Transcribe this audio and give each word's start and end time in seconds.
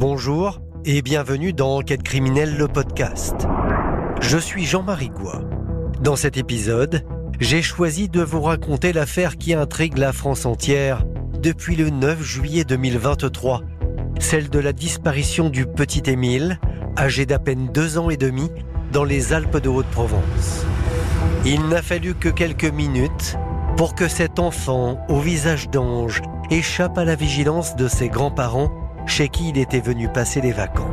Bonjour 0.00 0.62
et 0.86 1.02
bienvenue 1.02 1.52
dans 1.52 1.76
Enquête 1.76 2.02
criminelle, 2.02 2.56
le 2.56 2.68
podcast. 2.68 3.34
Je 4.22 4.38
suis 4.38 4.64
Jean-Marie 4.64 5.10
Goua. 5.10 5.42
Dans 6.00 6.16
cet 6.16 6.38
épisode, 6.38 7.04
j'ai 7.38 7.60
choisi 7.60 8.08
de 8.08 8.22
vous 8.22 8.40
raconter 8.40 8.94
l'affaire 8.94 9.36
qui 9.36 9.52
intrigue 9.52 9.98
la 9.98 10.14
France 10.14 10.46
entière 10.46 11.04
depuis 11.42 11.76
le 11.76 11.90
9 11.90 12.22
juillet 12.22 12.64
2023, 12.64 13.60
celle 14.18 14.48
de 14.48 14.58
la 14.58 14.72
disparition 14.72 15.50
du 15.50 15.66
petit 15.66 16.08
Émile, 16.10 16.58
âgé 16.96 17.26
d'à 17.26 17.38
peine 17.38 17.68
deux 17.70 17.98
ans 17.98 18.08
et 18.08 18.16
demi, 18.16 18.50
dans 18.94 19.04
les 19.04 19.34
Alpes 19.34 19.58
de 19.58 19.68
Haute-Provence. 19.68 20.64
Il 21.44 21.68
n'a 21.68 21.82
fallu 21.82 22.14
que 22.14 22.30
quelques 22.30 22.72
minutes 22.72 23.36
pour 23.76 23.94
que 23.94 24.08
cet 24.08 24.38
enfant, 24.38 24.98
au 25.10 25.20
visage 25.20 25.68
d'ange, 25.68 26.22
échappe 26.50 26.96
à 26.96 27.04
la 27.04 27.16
vigilance 27.16 27.76
de 27.76 27.86
ses 27.86 28.08
grands-parents 28.08 28.79
chez 29.06 29.28
qui 29.28 29.50
il 29.50 29.58
était 29.58 29.80
venu 29.80 30.08
passer 30.08 30.40
les 30.40 30.52
vacances. 30.52 30.86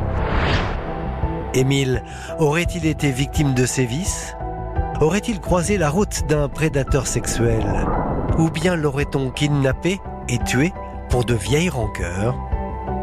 Émile 1.53 2.03
aurait-il 2.39 2.85
été 2.85 3.11
victime 3.11 3.53
de 3.53 3.65
sévices? 3.65 4.35
Aurait-il 4.99 5.39
croisé 5.39 5.77
la 5.77 5.89
route 5.89 6.23
d'un 6.27 6.49
prédateur 6.49 7.07
sexuel? 7.07 7.65
Ou 8.37 8.49
bien 8.49 8.75
l'aurait-on 8.75 9.31
kidnappé 9.31 9.99
et 10.27 10.39
tué 10.39 10.73
pour 11.09 11.23
de 11.23 11.33
vieilles 11.33 11.69
rancœurs? 11.69 12.35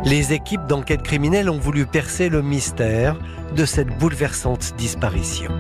Les 0.05 0.33
équipes 0.33 0.67
d'enquête 0.67 1.03
criminelle 1.03 1.49
ont 1.49 1.59
voulu 1.59 1.87
percer 1.87 2.29
le 2.29 2.43
mystère 2.43 3.17
de 3.57 3.65
cette 3.65 3.97
bouleversante 3.99 4.75
disparition. 4.77 5.51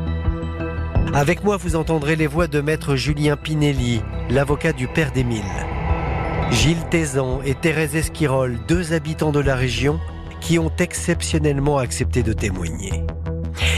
Avec 1.14 1.44
moi, 1.44 1.56
vous 1.56 1.76
entendrez 1.76 2.16
les 2.16 2.26
voix 2.26 2.46
de 2.46 2.60
maître 2.60 2.96
Julien 2.96 3.36
Pinelli, 3.36 4.02
l'avocat 4.28 4.72
du 4.72 4.88
père 4.88 5.12
d'Émile. 5.12 5.42
Gilles 6.54 6.88
Tézan 6.88 7.42
et 7.44 7.54
Thérèse 7.54 7.96
Esquirol, 7.96 8.58
deux 8.68 8.92
habitants 8.92 9.32
de 9.32 9.40
la 9.40 9.56
région, 9.56 9.98
qui 10.40 10.58
ont 10.58 10.70
exceptionnellement 10.78 11.78
accepté 11.78 12.22
de 12.22 12.32
témoigner. 12.32 13.04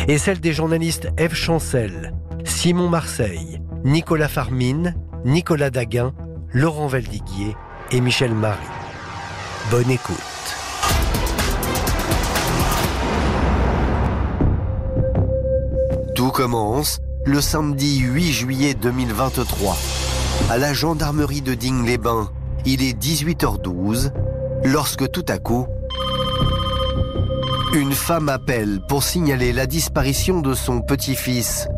Et 0.09 0.19
celle 0.19 0.41
des 0.41 0.53
journalistes 0.53 1.09
Eve 1.17 1.35
Chancel, 1.35 2.13
Simon 2.45 2.89
Marseille, 2.89 3.61
Nicolas 3.85 4.29
Farmine, 4.29 4.95
Nicolas 5.25 5.71
Daguin, 5.71 6.13
Laurent 6.53 6.87
Valdiguier 6.87 7.57
et 7.91 8.01
Michel 8.01 8.35
Marie. 8.35 8.61
Bonne 9.71 9.91
écoute. 9.91 10.17
Tout 16.15 16.31
commence 16.31 17.01
le 17.25 17.41
samedi 17.41 18.01
8 18.01 18.33
juillet 18.33 18.75
2023 18.75 19.77
à 20.51 20.59
la 20.59 20.75
gendarmerie 20.75 21.43
de 21.43 21.55
Digne-les-Bains 21.55 22.31
il 22.67 22.83
est 22.83 22.99
18h12 23.01 24.11
lorsque 24.65 25.09
tout 25.11 25.25
à 25.29 25.39
coup, 25.39 25.67
une 27.73 27.93
femme 27.93 28.29
appelle 28.29 28.81
pour 28.89 29.05
signaler 29.05 29.53
la 29.53 29.67
disparition 29.67 30.41
de 30.41 30.53
son 30.53 30.81
petit-fils, 30.81 31.69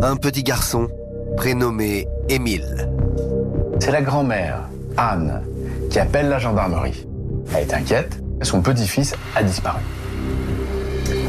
un 0.00 0.16
petit 0.16 0.42
garçon 0.42 0.88
prénommé 1.36 2.08
Émile. 2.30 2.88
C'est 3.80 3.90
la 3.90 4.00
grand-mère, 4.00 4.60
Anne, 4.96 5.42
qui 5.90 5.98
appelle 5.98 6.30
la 6.30 6.38
gendarmerie. 6.38 7.06
Elle 7.54 7.68
est 7.68 7.74
inquiète, 7.74 8.18
son 8.40 8.62
petit-fils 8.62 9.14
a 9.36 9.42
disparu. 9.42 9.82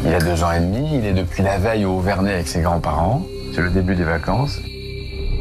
Il 0.05 0.13
a 0.13 0.19
deux 0.19 0.41
ans 0.41 0.51
et 0.53 0.61
demi, 0.61 0.99
il 0.99 1.05
est 1.05 1.13
depuis 1.13 1.43
la 1.43 1.57
veille 1.57 1.83
au 1.83 1.99
Vernet 1.99 2.35
avec 2.35 2.47
ses 2.47 2.61
grands-parents. 2.61 3.23
C'est 3.53 3.61
le 3.61 3.71
début 3.71 3.95
des 3.95 4.03
vacances. 4.03 4.61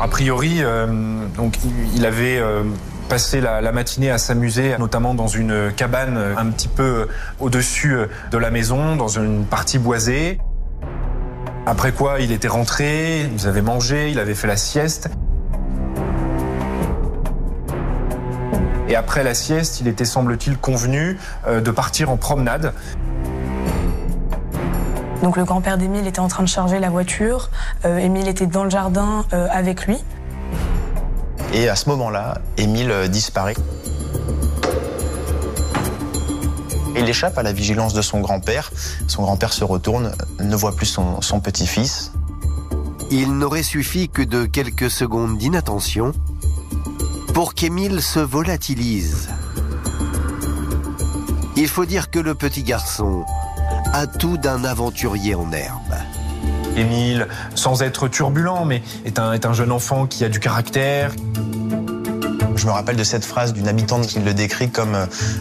A 0.01 0.09
priori, 0.09 0.57
euh, 0.61 1.27
donc, 1.37 1.55
il 1.95 2.05
avait 2.05 2.39
euh, 2.39 2.65
passé 3.09 3.41
la, 3.41 3.73
matinée 3.73 4.11
à 4.11 4.19
s'amuser, 4.19 4.77
notamment 4.79 5.15
dans 5.15 5.27
une 5.27 5.73
cabane 5.77 6.19
un 6.37 6.47
petit 6.47 6.69
peu 6.69 7.09
au-dessus 7.41 7.97
de 8.31 8.39
la 8.39 8.51
maison, 8.51 8.97
dans 8.97 9.09
une 9.09 9.45
partie 9.45 9.79
boisée. 9.79 10.39
Après 11.67 11.93
quoi, 11.93 12.21
il 12.21 12.33
était 12.33 12.49
rentré, 12.49 13.23
ils 13.23 13.47
avaient 13.47 13.63
mangé, 13.63 14.11
il 14.11 14.19
avait 14.19 14.35
fait 14.35 14.49
la 14.49 14.57
sieste. 14.57 15.09
Et 18.89 18.97
après 18.97 19.25
la 19.25 19.35
sieste, 19.35 19.81
il 19.81 19.89
était, 19.89 20.05
semble-t-il, 20.05 20.59
convenu 20.59 21.19
de 21.49 21.71
partir 21.71 22.11
en 22.11 22.17
promenade. 22.17 22.75
Donc 25.25 25.39
le 25.39 25.45
grand-père 25.45 25.79
d'Émile 25.79 26.07
était 26.07 26.21
en 26.21 26.29
train 26.29 26.43
de 26.43 26.49
charger 26.49 26.79
la 26.79 26.91
voiture. 26.91 27.49
Euh, 27.87 27.97
Émile 27.97 28.29
était 28.29 28.47
dans 28.47 28.63
le 28.63 28.69
jardin 28.69 29.25
euh, 29.33 29.47
avec 29.51 29.87
lui. 29.87 29.97
Et 31.55 31.69
à 31.69 31.77
ce 31.77 31.89
moment-là, 31.91 32.39
Émile 32.57 32.93
disparaît. 33.09 33.55
Il 36.97 37.09
échappe 37.09 37.39
à 37.39 37.45
la 37.45 37.53
vigilance 37.53 37.95
de 37.95 38.03
son 38.03 38.21
grand-père. 38.21 38.73
Son 39.07 39.23
grand-père 39.23 39.53
se 39.53 39.63
retourne, 39.63 40.13
ne 40.41 40.57
voit 40.57 40.75
plus 40.75 40.87
son, 40.87 41.21
son 41.23 41.39
petit-fils. 41.39 42.11
Il 43.13 43.39
n'aurait 43.39 43.63
suffi 43.63 44.09
que 44.09 44.23
de 44.23 44.47
quelques 44.47 44.91
secondes 44.91 45.39
d'inattention 45.39 46.13
pour 47.35 47.55
qu'Émile 47.55 48.03
se 48.03 48.19
volatilise. 48.19 49.29
Il 51.57 51.69
faut 51.69 51.85
dire 51.85 52.11
que 52.11 52.19
le 52.19 52.35
petit 52.35 52.65
garçon 52.65 53.25
a 53.93 54.09
tout 54.09 54.39
d'un 54.39 54.65
aventurier 54.65 55.37
en 55.37 55.53
herbe. 55.53 55.84
Émile, 56.77 57.29
sans 57.55 57.83
être 57.83 58.09
turbulent, 58.09 58.65
mais 58.65 58.83
est 59.05 59.19
un, 59.19 59.33
est 59.33 59.47
un 59.47 59.53
jeune 59.53 59.73
enfant 59.73 60.07
qui 60.07 60.25
a 60.25 60.29
du 60.29 60.41
caractère. 60.41 61.13
Je 62.57 62.67
me 62.67 62.73
rappelle 62.73 62.97
de 62.97 63.05
cette 63.05 63.25
phrase 63.25 63.53
d'une 63.53 63.69
habitante 63.69 64.07
qui 64.07 64.21
le 64.21 64.33
décrit 64.33 64.71
comme 64.71 64.95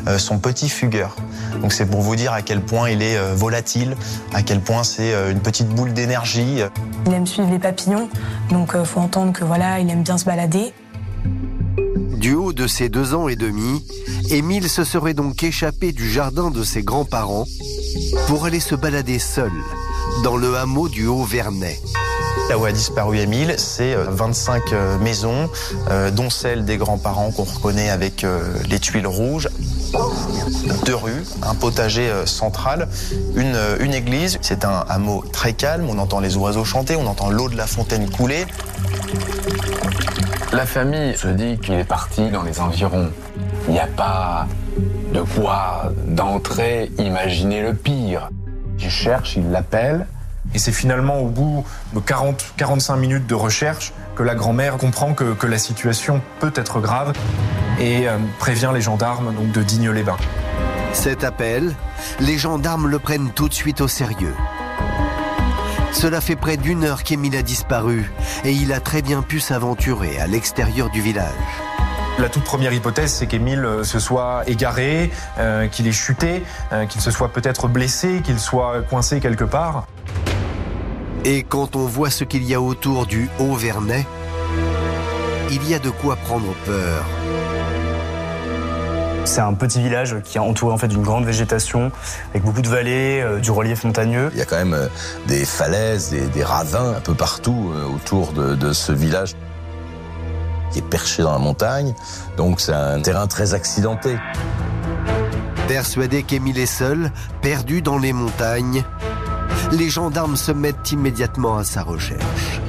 euh, 0.07 0.17
son 0.17 0.39
petit 0.39 0.69
fugueur. 0.69 1.15
Donc 1.61 1.71
c'est 1.71 1.85
pour 1.85 2.01
vous 2.01 2.15
dire 2.15 2.33
à 2.33 2.41
quel 2.41 2.61
point 2.61 2.89
il 2.89 3.01
est 3.01 3.17
euh, 3.17 3.33
volatile, 3.33 3.95
à 4.33 4.43
quel 4.43 4.59
point 4.59 4.83
c'est 4.83 5.13
euh, 5.13 5.31
une 5.31 5.39
petite 5.39 5.69
boule 5.69 5.93
d'énergie. 5.93 6.61
Il 7.05 7.13
aime 7.13 7.27
suivre 7.27 7.49
les 7.49 7.59
papillons, 7.59 8.09
donc 8.49 8.75
faut 8.83 8.99
entendre 8.99 9.33
que 9.33 9.43
voilà, 9.43 9.79
il 9.79 9.89
aime 9.89 10.03
bien 10.03 10.17
se 10.17 10.25
balader. 10.25 10.73
Du 12.17 12.33
haut 12.33 12.53
de 12.53 12.67
ses 12.67 12.89
deux 12.89 13.13
ans 13.13 13.27
et 13.27 13.35
demi, 13.35 13.85
Émile 14.29 14.69
se 14.69 14.83
serait 14.83 15.13
donc 15.13 15.43
échappé 15.43 15.91
du 15.91 16.09
jardin 16.09 16.51
de 16.51 16.63
ses 16.63 16.83
grands-parents 16.83 17.45
pour 18.27 18.45
aller 18.45 18.59
se 18.59 18.75
balader 18.75 19.19
seul 19.19 19.51
dans 20.23 20.37
le 20.37 20.55
hameau 20.55 20.87
du 20.87 21.05
Haut-Vernay. 21.05 21.79
Là 22.49 22.57
où 22.57 22.65
a 22.65 22.71
disparu 22.71 23.19
Émile, 23.19 23.55
c'est 23.57 23.93
25 23.95 24.73
maisons, 25.01 25.49
dont 26.13 26.29
celle 26.29 26.65
des 26.65 26.77
grands-parents 26.77 27.31
qu'on 27.31 27.43
reconnaît 27.43 27.89
avec 27.89 28.25
les 28.69 28.79
tuiles 28.79 29.07
rouges, 29.07 29.49
deux 30.85 30.95
rues, 30.95 31.23
un 31.41 31.55
potager 31.55 32.09
central, 32.25 32.87
une, 33.35 33.57
une 33.79 33.93
église. 33.93 34.39
C'est 34.41 34.65
un 34.65 34.85
hameau 34.89 35.23
très 35.31 35.53
calme, 35.53 35.87
on 35.89 35.99
entend 35.99 36.19
les 36.19 36.37
oiseaux 36.37 36.65
chanter, 36.65 36.95
on 36.95 37.05
entend 37.05 37.29
l'eau 37.29 37.49
de 37.49 37.57
la 37.57 37.67
fontaine 37.67 38.09
couler. 38.09 38.45
La 40.53 40.65
famille 40.65 41.17
se 41.17 41.27
dit 41.27 41.57
qu'il 41.57 41.73
est 41.75 41.83
parti 41.83 42.29
dans 42.29 42.43
les 42.43 42.59
environs. 42.59 43.11
Il 43.67 43.73
n'y 43.73 43.79
a 43.79 43.87
pas 43.87 44.47
de 45.13 45.21
quoi 45.21 45.91
d'entrée 46.07 46.91
imaginer 46.97 47.61
le 47.61 47.73
pire. 47.73 48.29
Il 48.79 48.89
cherche, 48.89 49.35
il 49.37 49.49
l'appelle. 49.49 50.07
Et 50.53 50.59
c'est 50.59 50.71
finalement 50.71 51.19
au 51.19 51.27
bout 51.27 51.65
de 51.93 51.99
40-45 51.99 52.97
minutes 52.97 53.27
de 53.27 53.35
recherche 53.35 53.93
que 54.15 54.23
la 54.23 54.35
grand-mère 54.35 54.77
comprend 54.77 55.13
que, 55.13 55.33
que, 55.33 55.47
la 55.47 55.57
situation 55.57 56.21
peut 56.39 56.53
être 56.55 56.79
grave 56.79 57.13
et 57.79 58.07
euh, 58.07 58.17
prévient 58.39 58.71
les 58.73 58.81
gendarmes 58.81 59.33
donc, 59.33 59.51
de 59.51 59.63
Digne-les-Bains. 59.63 60.17
Cet 60.93 61.23
appel, 61.23 61.73
les 62.19 62.37
gendarmes 62.37 62.87
le 62.87 62.99
prennent 62.99 63.31
tout 63.31 63.49
de 63.49 63.53
suite 63.53 63.81
au 63.81 63.87
sérieux. 63.87 64.35
Cela 65.91 66.21
fait 66.21 66.35
près 66.35 66.57
d'une 66.57 66.83
heure 66.83 67.03
qu'Émile 67.03 67.35
a 67.35 67.41
disparu 67.41 68.11
et 68.43 68.51
il 68.51 68.73
a 68.73 68.79
très 68.79 69.01
bien 69.01 69.21
pu 69.21 69.39
s'aventurer 69.39 70.19
à 70.19 70.27
l'extérieur 70.27 70.89
du 70.89 71.01
village. 71.01 71.31
La 72.19 72.29
toute 72.29 72.43
première 72.43 72.73
hypothèse, 72.73 73.11
c'est 73.11 73.25
qu'Émile 73.25 73.67
se 73.83 73.99
soit 73.99 74.43
égaré, 74.45 75.11
euh, 75.39 75.67
qu'il 75.67 75.87
ait 75.87 75.91
chuté, 75.91 76.43
euh, 76.71 76.85
qu'il 76.85 77.01
se 77.01 77.09
soit 77.09 77.29
peut-être 77.29 77.67
blessé, 77.67 78.21
qu'il 78.23 78.39
soit 78.39 78.83
coincé 78.87 79.19
quelque 79.19 79.43
part. 79.43 79.87
Et 81.25 81.43
quand 81.43 81.77
on 81.77 81.85
voit 81.85 82.09
ce 82.09 82.25
qu'il 82.25 82.43
y 82.43 82.53
a 82.53 82.59
autour 82.59 83.05
du 83.05 83.29
Haut-Vernay, 83.39 84.05
il 85.51 85.69
y 85.69 85.73
a 85.73 85.79
de 85.79 85.89
quoi 85.89 86.17
prendre 86.17 86.53
peur. 86.65 87.05
C'est 89.23 89.39
un 89.39 89.53
petit 89.53 89.81
village 89.81 90.17
qui 90.25 90.37
est 90.37 90.41
entouré 90.41 90.73
en 90.73 90.77
fait 90.77 90.89
d'une 90.89 91.01
grande 91.01 91.23
végétation, 91.23 91.93
avec 92.31 92.43
beaucoup 92.43 92.61
de 92.61 92.67
vallées, 92.67 93.21
euh, 93.21 93.39
du 93.39 93.51
relief 93.51 93.85
montagneux. 93.85 94.29
Il 94.33 94.39
y 94.39 94.41
a 94.41 94.45
quand 94.45 94.57
même 94.57 94.73
euh, 94.73 94.89
des 95.27 95.45
falaises, 95.45 96.09
des, 96.09 96.27
des, 96.27 96.43
ravins 96.43 96.95
un 96.97 96.99
peu 96.99 97.13
partout 97.13 97.71
euh, 97.73 97.85
autour 97.85 98.33
de, 98.33 98.55
de, 98.55 98.73
ce 98.73 98.91
village 98.91 99.35
qui 100.71 100.79
est 100.79 100.89
perché 100.89 101.23
dans 101.23 101.31
la 101.31 101.39
montagne. 101.39 101.95
Donc 102.35 102.59
c'est 102.59 102.73
un 102.73 102.99
terrain 103.01 103.27
très 103.27 103.53
accidenté. 103.53 104.17
Persuadé 105.69 106.23
qu'Émile 106.23 106.59
est 106.59 106.65
seul, 106.65 107.09
perdu 107.41 107.81
dans 107.81 107.97
les 107.97 108.11
montagnes, 108.11 108.83
les 109.71 109.89
gendarmes 109.89 110.35
se 110.35 110.51
mettent 110.51 110.91
immédiatement 110.91 111.57
à 111.57 111.63
sa 111.63 111.83
recherche. 111.83 112.61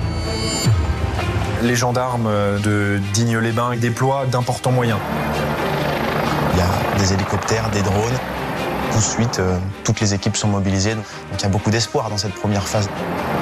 Les 1.63 1.77
gendarmes 1.77 2.29
de 2.63 3.01
Digne-les-Bains 3.13 3.77
déploient 3.77 4.27
d'importants 4.27 4.73
moyens. 4.73 4.99
Il 6.53 6.59
y 6.59 6.63
a 6.63 6.99
des 6.99 7.13
hélicoptères, 7.13 7.71
des 7.71 7.83
drones. 7.83 8.19
coup 8.93 8.99
de 8.99 9.03
suite, 9.03 9.39
euh, 9.41 9.59
toutes 9.83 10.01
les 10.01 10.15
équipes 10.15 10.37
sont 10.37 10.49
mobilisées. 10.49 10.95
Donc 10.95 11.05
il 11.39 11.43
y 11.43 11.47
a 11.47 11.49
beaucoup 11.49 11.71
d'espoir 11.71 12.11
dans 12.11 12.19
cette 12.19 12.35
première 12.35 12.67
phase. 12.69 12.89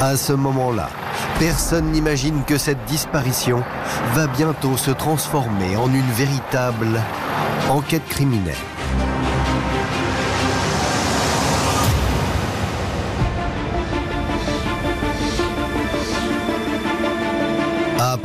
À 0.01 0.17
ce 0.17 0.33
moment-là, 0.33 0.89
personne 1.39 1.91
n'imagine 1.91 2.45
que 2.45 2.59
cette 2.59 2.85
disparition 2.85 3.63
va 4.15 4.27
bientôt 4.29 4.77
se 4.77 4.91
transformer 4.91 5.77
en 5.77 5.93
une 5.93 6.11
véritable 6.13 7.01
enquête 7.69 8.07
criminelle. 8.09 8.55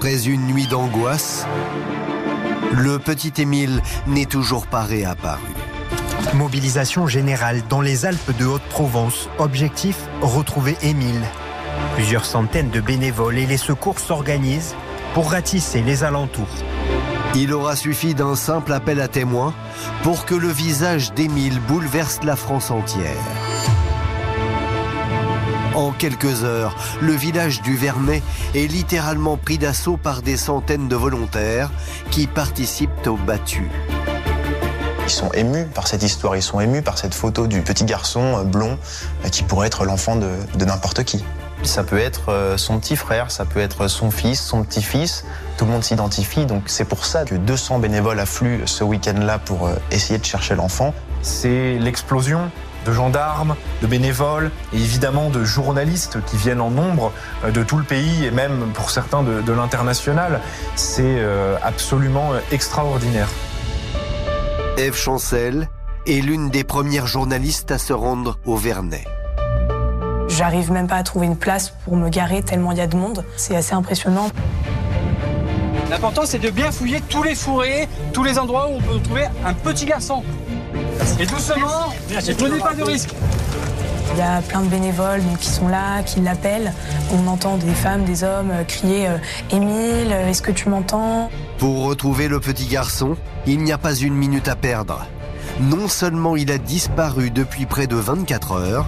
Après 0.07 0.29
une 0.29 0.47
nuit 0.47 0.67
d'angoisse, 0.67 1.45
le 2.71 2.97
petit 2.97 3.41
Émile 3.41 3.81
n'est 4.07 4.25
toujours 4.25 4.65
pas 4.65 4.83
réapparu. 4.83 5.49
Mobilisation 6.33 7.07
générale 7.07 7.61
dans 7.67 7.81
les 7.81 8.05
Alpes 8.05 8.31
de 8.39 8.45
Haute-Provence. 8.45 9.27
Objectif 9.37 9.97
retrouver 10.21 10.77
Émile. 10.81 11.21
Plusieurs 11.95 12.23
centaines 12.23 12.69
de 12.69 12.79
bénévoles 12.79 13.37
et 13.37 13.45
les 13.45 13.57
secours 13.57 13.99
s'organisent 13.99 14.75
pour 15.13 15.31
ratisser 15.31 15.81
les 15.81 16.05
alentours. 16.05 16.55
Il 17.35 17.51
aura 17.51 17.75
suffi 17.75 18.15
d'un 18.15 18.37
simple 18.37 18.71
appel 18.71 19.01
à 19.01 19.09
témoins 19.09 19.53
pour 20.03 20.25
que 20.25 20.35
le 20.35 20.47
visage 20.47 21.13
d'Émile 21.15 21.59
bouleverse 21.67 22.19
la 22.23 22.37
France 22.37 22.71
entière. 22.71 23.36
En 25.77 25.91
quelques 25.91 26.43
heures, 26.43 26.75
le 27.01 27.13
village 27.13 27.61
du 27.61 27.77
Vernet 27.77 28.23
est 28.55 28.65
littéralement 28.65 29.37
pris 29.37 29.59
d'assaut 29.59 29.95
par 29.95 30.23
des 30.23 30.35
centaines 30.35 30.87
de 30.87 30.95
volontaires 30.95 31.69
qui 32.09 32.25
participent 32.25 33.05
aux 33.05 33.15
battues. 33.15 33.69
Ils 35.03 35.11
sont 35.11 35.31
émus 35.33 35.65
par 35.65 35.87
cette 35.87 36.01
histoire, 36.01 36.35
ils 36.35 36.41
sont 36.41 36.59
émus 36.59 36.81
par 36.81 36.97
cette 36.97 37.13
photo 37.13 37.45
du 37.45 37.61
petit 37.61 37.85
garçon 37.85 38.39
euh, 38.39 38.43
blond 38.43 38.79
euh, 39.23 39.29
qui 39.29 39.43
pourrait 39.43 39.67
être 39.67 39.85
l'enfant 39.85 40.15
de, 40.15 40.31
de 40.57 40.65
n'importe 40.65 41.03
qui. 41.03 41.23
Ça 41.61 41.83
peut 41.83 41.99
être 41.99 42.29
euh, 42.29 42.57
son 42.57 42.79
petit 42.79 42.95
frère, 42.95 43.29
ça 43.29 43.45
peut 43.45 43.59
être 43.59 43.87
son 43.87 44.09
fils, 44.09 44.41
son 44.41 44.63
petit-fils. 44.63 45.25
Tout 45.57 45.65
le 45.65 45.71
monde 45.71 45.83
s'identifie, 45.83 46.47
donc 46.47 46.63
c'est 46.65 46.85
pour 46.85 47.05
ça 47.05 47.23
que 47.23 47.35
200 47.35 47.77
bénévoles 47.77 48.19
affluent 48.19 48.65
ce 48.65 48.83
week-end-là 48.83 49.37
pour 49.37 49.69
essayer 49.91 50.17
de 50.17 50.25
chercher 50.25 50.55
l'enfant. 50.55 50.95
C'est 51.21 51.77
l'explosion 51.77 52.49
de 52.87 52.93
gendarmes, 52.93 53.55
de 53.81 53.87
bénévoles 53.87 54.51
et 54.73 54.77
évidemment 54.77 55.29
de 55.29 55.43
journalistes 55.43 56.19
qui 56.25 56.37
viennent 56.37 56.61
en 56.61 56.71
nombre 56.71 57.11
euh, 57.43 57.51
de 57.51 57.61
tout 57.61 57.77
le 57.77 57.83
pays 57.83 58.25
et 58.25 58.31
même 58.31 58.71
pour 58.73 58.89
certains 58.89 59.23
de, 59.23 59.41
de 59.41 59.51
l'international. 59.51 60.41
C'est 60.75 61.03
euh, 61.05 61.57
absolument 61.61 62.33
euh, 62.33 62.39
extraordinaire. 62.51 63.27
Eve 64.77 64.95
Chancel 64.95 65.69
est 66.05 66.21
l'une 66.21 66.49
des 66.49 66.63
premières 66.63 67.07
journalistes 67.07 67.71
à 67.71 67.77
se 67.77 67.93
rendre 67.93 68.39
au 68.45 68.55
Vernet. 68.55 69.05
J'arrive 70.29 70.71
même 70.71 70.87
pas 70.87 70.97
à 70.97 71.03
trouver 71.03 71.25
une 71.25 71.37
place 71.37 71.73
pour 71.83 71.97
me 71.97 72.09
garer 72.09 72.41
tellement 72.43 72.71
il 72.71 72.77
y 72.77 72.81
a 72.81 72.87
de 72.87 72.95
monde. 72.95 73.25
C'est 73.35 73.55
assez 73.55 73.73
impressionnant. 73.73 74.29
L'important, 75.89 76.23
c'est 76.25 76.39
de 76.39 76.49
bien 76.49 76.71
fouiller 76.71 77.01
tous 77.09 77.23
les 77.23 77.33
fourrés, 77.33 77.87
tous 78.13 78.23
les 78.23 78.37
endroits 78.37 78.67
où 78.69 78.75
on 78.75 78.81
peut 78.81 78.99
trouver 78.99 79.25
un 79.45 79.53
petit 79.53 79.85
garçon. 79.85 80.23
Et 81.19 81.25
doucement, 81.25 81.93
ne 82.09 82.33
prenez 82.33 82.59
pas 82.59 82.73
de 82.73 82.83
risques. 82.83 83.13
Il 84.13 84.19
y 84.19 84.21
a 84.21 84.41
plein 84.41 84.61
de 84.61 84.67
bénévoles 84.67 85.23
donc, 85.23 85.39
qui 85.39 85.49
sont 85.49 85.67
là, 85.67 86.01
qui 86.03 86.21
l'appellent. 86.21 86.73
On 87.13 87.27
entend 87.27 87.57
des 87.57 87.73
femmes, 87.73 88.03
des 88.03 88.23
hommes 88.23 88.51
euh, 88.51 88.63
crier 88.63 89.07
euh, 89.07 89.17
Émile, 89.51 90.11
euh, 90.11 90.29
est-ce 90.29 90.41
que 90.41 90.51
tu 90.51 90.69
m'entends? 90.69 91.29
Pour 91.59 91.85
retrouver 91.85 92.27
le 92.27 92.39
petit 92.39 92.65
garçon, 92.65 93.15
il 93.45 93.63
n'y 93.63 93.71
a 93.71 93.77
pas 93.77 93.95
une 93.95 94.15
minute 94.15 94.47
à 94.47 94.55
perdre. 94.55 95.05
Non 95.59 95.87
seulement 95.87 96.35
il 96.35 96.51
a 96.51 96.57
disparu 96.57 97.31
depuis 97.31 97.65
près 97.65 97.87
de 97.87 97.95
24 97.95 98.53
heures, 98.53 98.87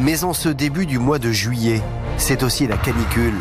mais 0.00 0.24
en 0.24 0.32
ce 0.32 0.48
début 0.48 0.86
du 0.86 0.98
mois 0.98 1.18
de 1.18 1.30
juillet, 1.30 1.82
c'est 2.16 2.42
aussi 2.42 2.66
la 2.66 2.76
canicule. 2.76 3.34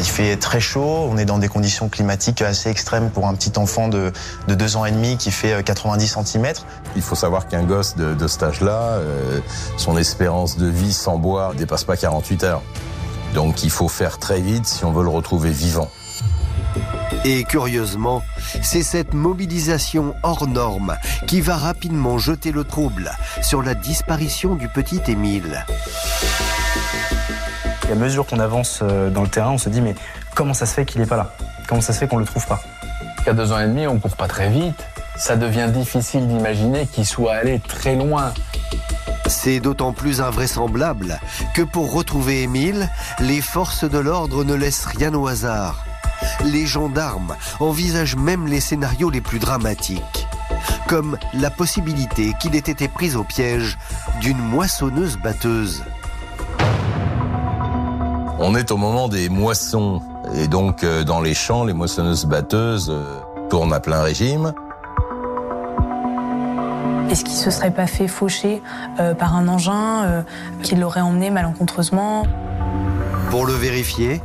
Il 0.00 0.06
fait 0.06 0.36
très 0.38 0.60
chaud, 0.60 1.08
on 1.10 1.18
est 1.18 1.26
dans 1.26 1.36
des 1.36 1.48
conditions 1.48 1.90
climatiques 1.90 2.40
assez 2.40 2.70
extrêmes 2.70 3.10
pour 3.10 3.26
un 3.26 3.34
petit 3.34 3.52
enfant 3.58 3.88
de, 3.88 4.10
de 4.48 4.54
2 4.54 4.76
ans 4.78 4.86
et 4.86 4.92
demi 4.92 5.18
qui 5.18 5.30
fait 5.30 5.62
90 5.62 6.16
cm. 6.24 6.54
Il 6.96 7.02
faut 7.02 7.14
savoir 7.14 7.48
qu'un 7.48 7.64
gosse 7.64 7.96
de, 7.96 8.14
de 8.14 8.26
cet 8.26 8.44
âge-là, 8.44 8.80
euh, 8.80 9.40
son 9.76 9.98
espérance 9.98 10.56
de 10.56 10.68
vie 10.68 10.94
sans 10.94 11.18
boire 11.18 11.52
dépasse 11.52 11.84
pas 11.84 11.98
48 11.98 12.44
heures. 12.44 12.62
Donc 13.34 13.62
il 13.62 13.70
faut 13.70 13.88
faire 13.88 14.18
très 14.18 14.40
vite 14.40 14.64
si 14.64 14.86
on 14.86 14.92
veut 14.92 15.02
le 15.02 15.10
retrouver 15.10 15.50
vivant. 15.50 15.90
Et 17.26 17.44
curieusement, 17.44 18.22
c'est 18.62 18.82
cette 18.82 19.12
mobilisation 19.12 20.14
hors 20.22 20.46
norme 20.46 20.96
qui 21.26 21.42
va 21.42 21.58
rapidement 21.58 22.16
jeter 22.16 22.52
le 22.52 22.64
trouble 22.64 23.10
sur 23.42 23.62
la 23.62 23.74
disparition 23.74 24.54
du 24.54 24.68
petit 24.68 25.02
Émile. 25.08 25.66
Et 27.90 27.92
à 27.92 27.96
mesure 27.96 28.24
qu'on 28.24 28.38
avance 28.38 28.80
euh, 28.84 29.10
dans 29.10 29.22
le 29.22 29.28
terrain, 29.28 29.50
on 29.50 29.58
se 29.58 29.68
dit 29.68 29.80
mais 29.80 29.96
comment 30.36 30.54
ça 30.54 30.64
se 30.64 30.74
fait 30.74 30.84
qu'il 30.84 31.00
n'est 31.00 31.08
pas 31.08 31.16
là? 31.16 31.34
Comment 31.66 31.80
ça 31.80 31.92
se 31.92 31.98
fait 31.98 32.06
qu'on 32.06 32.18
le 32.18 32.24
trouve 32.24 32.46
pas? 32.46 32.60
Qu'à 33.24 33.32
deux 33.32 33.50
ans 33.50 33.58
et 33.58 33.66
demi, 33.66 33.88
on 33.88 33.98
court 33.98 34.14
pas 34.14 34.28
très 34.28 34.48
vite. 34.48 34.86
Ça 35.16 35.34
devient 35.34 35.68
difficile 35.72 36.28
d'imaginer 36.28 36.86
qu'il 36.86 37.04
soit 37.04 37.34
allé 37.34 37.58
très 37.58 37.96
loin. 37.96 38.32
C'est 39.26 39.58
d'autant 39.58 39.92
plus 39.92 40.20
invraisemblable 40.20 41.18
que 41.52 41.62
pour 41.62 41.92
retrouver 41.92 42.42
Émile, 42.42 42.88
les 43.18 43.40
forces 43.40 43.82
de 43.82 43.98
l'ordre 43.98 44.44
ne 44.44 44.54
laissent 44.54 44.86
rien 44.86 45.12
au 45.12 45.26
hasard. 45.26 45.84
Les 46.44 46.66
gendarmes 46.66 47.34
envisagent 47.58 48.16
même 48.16 48.46
les 48.46 48.60
scénarios 48.60 49.10
les 49.10 49.20
plus 49.20 49.40
dramatiques, 49.40 50.28
comme 50.86 51.18
la 51.34 51.50
possibilité 51.50 52.34
qu'il 52.38 52.54
ait 52.54 52.58
été 52.58 52.86
pris 52.86 53.16
au 53.16 53.24
piège 53.24 53.78
d'une 54.20 54.38
moissonneuse 54.38 55.16
batteuse. 55.16 55.82
On 58.42 58.54
est 58.54 58.70
au 58.70 58.78
moment 58.78 59.08
des 59.08 59.28
moissons 59.28 60.00
et 60.34 60.48
donc 60.48 60.82
euh, 60.82 61.04
dans 61.04 61.20
les 61.20 61.34
champs, 61.34 61.64
les 61.64 61.74
moissonneuses 61.74 62.24
batteuses 62.24 62.88
euh, 62.90 63.20
tournent 63.50 63.74
à 63.74 63.80
plein 63.80 64.00
régime. 64.00 64.54
Est-ce 67.10 67.22
qu'il 67.22 67.34
se 67.34 67.50
serait 67.50 67.70
pas 67.70 67.86
fait 67.86 68.08
faucher 68.08 68.62
euh, 68.98 69.14
par 69.14 69.36
un 69.36 69.46
engin 69.46 70.04
euh, 70.04 70.22
qui 70.62 70.74
l'aurait 70.74 71.02
emmené 71.02 71.28
malencontreusement? 71.28 72.24
Pour 73.30 73.44
le 73.44 73.52
vérifier, 73.52 74.22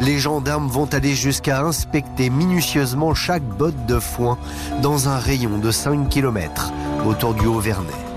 les 0.00 0.18
gendarmes 0.18 0.68
vont 0.68 0.88
aller 0.94 1.14
jusqu'à 1.14 1.60
inspecter 1.60 2.30
minutieusement 2.30 3.12
chaque 3.12 3.42
botte 3.42 3.86
de 3.86 3.98
foin 3.98 4.38
dans 4.80 5.10
un 5.10 5.18
rayon 5.18 5.58
de 5.58 5.70
5 5.70 6.08
km 6.08 6.72
autour 7.04 7.34
du 7.34 7.46
Haut-Vernet. 7.46 8.07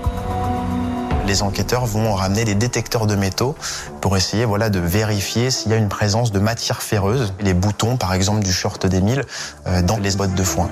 Les 1.26 1.42
enquêteurs 1.42 1.86
vont 1.86 2.12
ramener 2.14 2.44
des 2.44 2.54
détecteurs 2.54 3.06
de 3.06 3.14
métaux 3.14 3.54
pour 4.00 4.16
essayer 4.16 4.44
voilà, 4.44 4.70
de 4.70 4.80
vérifier 4.80 5.50
s'il 5.50 5.70
y 5.70 5.74
a 5.74 5.78
une 5.78 5.88
présence 5.88 6.32
de 6.32 6.38
matière 6.38 6.82
ferreuse, 6.82 7.32
les 7.40 7.54
boutons 7.54 7.96
par 7.96 8.12
exemple 8.14 8.42
du 8.42 8.52
short 8.52 8.86
d'Émile, 8.86 9.24
euh, 9.66 9.82
dans 9.82 9.98
les 9.98 10.12
bottes 10.12 10.34
de 10.34 10.44
foin. 10.44 10.68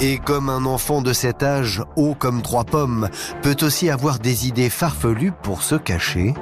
Et 0.00 0.18
comme 0.18 0.48
un 0.48 0.64
enfant 0.64 1.00
de 1.00 1.12
cet 1.12 1.42
âge, 1.42 1.82
haut 1.96 2.14
comme 2.18 2.42
trois 2.42 2.64
pommes, 2.64 3.08
peut 3.42 3.56
aussi 3.62 3.88
avoir 3.88 4.18
des 4.18 4.48
idées 4.48 4.70
farfelues 4.70 5.32
pour 5.42 5.62
se 5.62 5.76
cacher, 5.76 6.34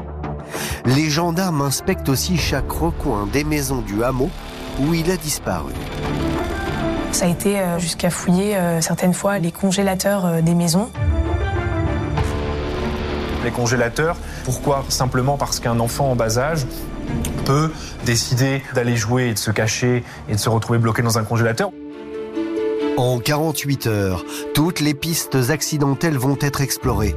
les 0.85 1.11
gendarmes 1.11 1.63
inspectent 1.63 2.09
aussi 2.09 2.37
chaque 2.37 2.71
recoin 2.71 3.27
des 3.27 3.45
maisons 3.45 3.83
du 3.83 4.03
hameau 4.03 4.31
où 4.81 4.95
il 4.95 5.11
a 5.11 5.17
disparu. 5.17 5.73
Ça 7.13 7.27
a 7.27 7.29
été 7.29 7.59
euh, 7.59 7.79
jusqu'à 7.79 8.11
fouiller 8.11 8.57
euh, 8.57 8.81
certaines 8.81 9.15
fois 9.15 9.39
les 9.39 9.51
congélateurs 9.51 10.27
euh, 10.27 10.41
des 10.41 10.55
maisons. 10.55 10.91
Les 13.45 13.51
congélateurs, 13.51 14.17
pourquoi 14.45 14.85
Simplement 14.89 15.37
parce 15.37 15.61
qu'un 15.61 15.81
enfant 15.81 16.11
en 16.11 16.17
bas 16.17 16.39
âge 16.39 16.67
peut 17.45 17.71
décider 18.05 18.63
d'aller 18.75 18.97
jouer 18.97 19.29
et 19.29 19.35
de 19.35 19.39
se 19.39 19.51
cacher 19.51 20.05
et 20.29 20.33
de 20.33 20.39
se 20.39 20.49
retrouver 20.49 20.79
bloqué 20.79 21.03
dans 21.03 21.19
un 21.19 21.25
congélateur. 21.25 21.71
En 22.97 23.19
48 23.19 23.87
heures, 23.87 24.25
toutes 24.55 24.81
les 24.81 24.95
pistes 24.95 25.39
accidentelles 25.49 26.19
vont 26.19 26.37
être 26.41 26.61
explorées. 26.61 27.17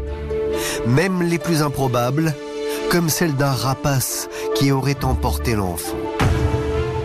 Même 0.88 1.24
les 1.24 1.39
plus 1.39 1.62
improbables, 1.62 2.34
comme 2.89 3.10
celle 3.10 3.36
d'un 3.36 3.51
rapace 3.51 4.30
qui 4.56 4.72
aurait 4.72 5.03
emporté 5.03 5.56
l'enfant. 5.56 5.98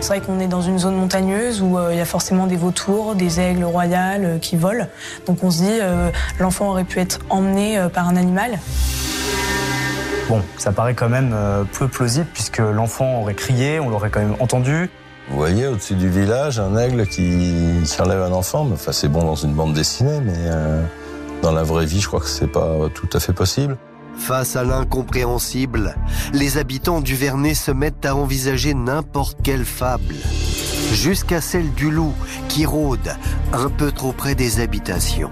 C'est 0.01 0.07
vrai 0.07 0.21
qu'on 0.21 0.39
est 0.39 0.47
dans 0.47 0.61
une 0.61 0.79
zone 0.79 0.95
montagneuse 0.95 1.61
où 1.61 1.77
euh, 1.77 1.89
il 1.91 1.97
y 1.97 2.01
a 2.01 2.05
forcément 2.05 2.47
des 2.47 2.55
vautours, 2.55 3.15
des 3.15 3.41
aigles 3.41 3.65
royales 3.65 4.25
euh, 4.25 4.37
qui 4.39 4.55
volent. 4.55 4.87
Donc 5.25 5.43
on 5.43 5.51
se 5.51 5.57
dit 5.57 5.67
euh, 5.81 6.09
l'enfant 6.39 6.69
aurait 6.69 6.85
pu 6.85 6.99
être 6.99 7.19
emmené 7.29 7.77
par 7.93 8.07
un 8.07 8.15
animal. 8.15 8.59
Bon, 10.29 10.43
ça 10.57 10.71
paraît 10.71 10.93
quand 10.93 11.09
même 11.09 11.31
euh, 11.33 11.63
peu 11.63 11.87
plausible 11.87 12.27
puisque 12.31 12.59
l'enfant 12.59 13.21
aurait 13.21 13.33
crié, 13.33 13.79
on 13.79 13.89
l'aurait 13.89 14.11
quand 14.11 14.19
même 14.19 14.35
entendu. 14.39 14.87
Vous 15.31 15.37
voyez 15.37 15.65
au-dessus 15.65 15.95
du 15.95 16.07
village 16.07 16.59
un 16.59 16.77
aigle 16.77 17.07
qui, 17.07 17.81
qui 17.83 18.01
enlève 18.01 18.21
un 18.21 18.31
enfant. 18.31 18.69
Enfin, 18.71 18.91
c'est 18.91 19.07
bon 19.07 19.23
dans 19.23 19.35
une 19.35 19.53
bande 19.53 19.73
dessinée, 19.73 20.19
mais 20.23 20.37
euh, 20.37 20.83
dans 21.41 21.51
la 21.51 21.63
vraie 21.63 21.87
vie, 21.87 21.99
je 21.99 22.05
crois 22.05 22.19
que 22.19 22.27
c'est 22.27 22.47
pas 22.47 22.77
tout 22.93 23.09
à 23.13 23.19
fait 23.19 23.33
possible. 23.33 23.75
Face 24.17 24.55
à 24.55 24.63
l'incompréhensible, 24.63 25.95
les 26.33 26.59
habitants 26.59 27.01
du 27.01 27.15
Vernet 27.15 27.55
se 27.55 27.71
mettent 27.71 28.05
à 28.05 28.15
envisager 28.15 28.75
n'importe 28.75 29.39
quelle 29.43 29.65
fable, 29.65 30.13
jusqu'à 30.91 31.41
celle 31.41 31.73
du 31.73 31.89
loup 31.89 32.13
qui 32.49 32.67
rôde 32.67 33.15
un 33.51 33.69
peu 33.69 33.91
trop 33.91 34.11
près 34.11 34.35
des 34.35 34.59
habitations. 34.59 35.31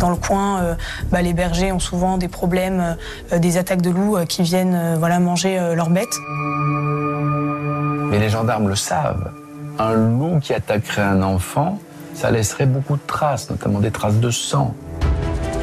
Dans 0.00 0.10
le 0.10 0.16
coin, 0.16 0.60
euh, 0.60 0.74
bah, 1.10 1.20
les 1.20 1.34
bergers 1.34 1.72
ont 1.72 1.78
souvent 1.78 2.16
des 2.16 2.28
problèmes, 2.28 2.96
euh, 3.32 3.38
des 3.38 3.58
attaques 3.58 3.82
de 3.82 3.90
loups 3.90 4.16
qui 4.26 4.42
viennent 4.42 4.96
voilà, 4.98 5.20
manger 5.20 5.60
leurs 5.74 5.90
bêtes. 5.90 6.18
Mais 8.10 8.18
les 8.18 8.30
gendarmes 8.30 8.68
le 8.68 8.76
savent. 8.76 9.30
Un 9.78 9.92
loup 9.92 10.40
qui 10.40 10.54
attaquerait 10.54 11.02
un 11.02 11.22
enfant, 11.22 11.78
ça 12.14 12.30
laisserait 12.30 12.66
beaucoup 12.66 12.96
de 12.96 13.06
traces, 13.06 13.50
notamment 13.50 13.78
des 13.78 13.90
traces 13.90 14.16
de 14.16 14.30
sang. 14.30 14.74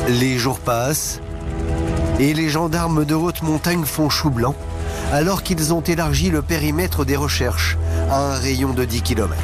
Les 0.08 0.38
jours 0.38 0.60
passent 0.60 1.20
et 2.20 2.34
les 2.34 2.50
gendarmes 2.50 3.06
de 3.06 3.16
haute 3.16 3.42
montagne 3.42 3.84
font 3.86 4.10
chou 4.10 4.30
blanc 4.30 4.56
alors 5.12 5.44
qu'ils 5.44 5.74
ont 5.74 5.82
élargi 5.82 6.30
le 6.30 6.42
périmètre 6.42 7.06
des 7.06 7.16
recherches 7.16 7.78
à 8.10 8.34
un 8.34 8.36
rayon 8.36 8.74
de 8.74 8.86
10 8.86 9.02
km. 9.02 9.36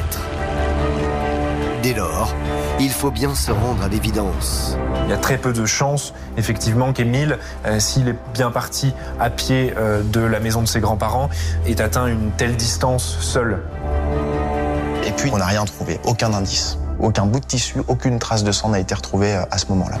Dès 1.82 1.94
lors, 1.94 2.34
il 2.80 2.90
faut 2.90 3.10
bien 3.10 3.34
se 3.34 3.52
rendre 3.52 3.82
à 3.82 3.88
l'évidence. 3.88 4.76
Il 5.04 5.10
y 5.10 5.12
a 5.12 5.16
très 5.16 5.38
peu 5.38 5.52
de 5.52 5.64
chances, 5.66 6.12
effectivement, 6.36 6.92
qu'Émile, 6.92 7.38
euh, 7.66 7.78
s'il 7.78 8.08
est 8.08 8.16
bien 8.32 8.50
parti 8.50 8.92
à 9.20 9.30
pied 9.30 9.74
euh, 9.76 10.02
de 10.02 10.20
la 10.20 10.40
maison 10.40 10.60
de 10.60 10.66
ses 10.66 10.80
grands-parents, 10.80 11.28
ait 11.66 11.80
atteint 11.80 12.06
une 12.06 12.30
telle 12.32 12.56
distance 12.56 13.18
seul. 13.20 13.62
Et 15.06 15.12
puis, 15.12 15.30
on 15.32 15.38
n'a 15.38 15.46
rien 15.46 15.64
trouvé, 15.64 16.00
aucun 16.04 16.32
indice, 16.32 16.78
aucun 16.98 17.26
bout 17.26 17.40
de 17.40 17.46
tissu, 17.46 17.80
aucune 17.88 18.18
trace 18.18 18.44
de 18.44 18.52
sang 18.52 18.70
n'a 18.70 18.80
été 18.80 18.94
retrouvée 18.94 19.34
euh, 19.34 19.44
à 19.50 19.58
ce 19.58 19.66
moment-là. 19.68 19.96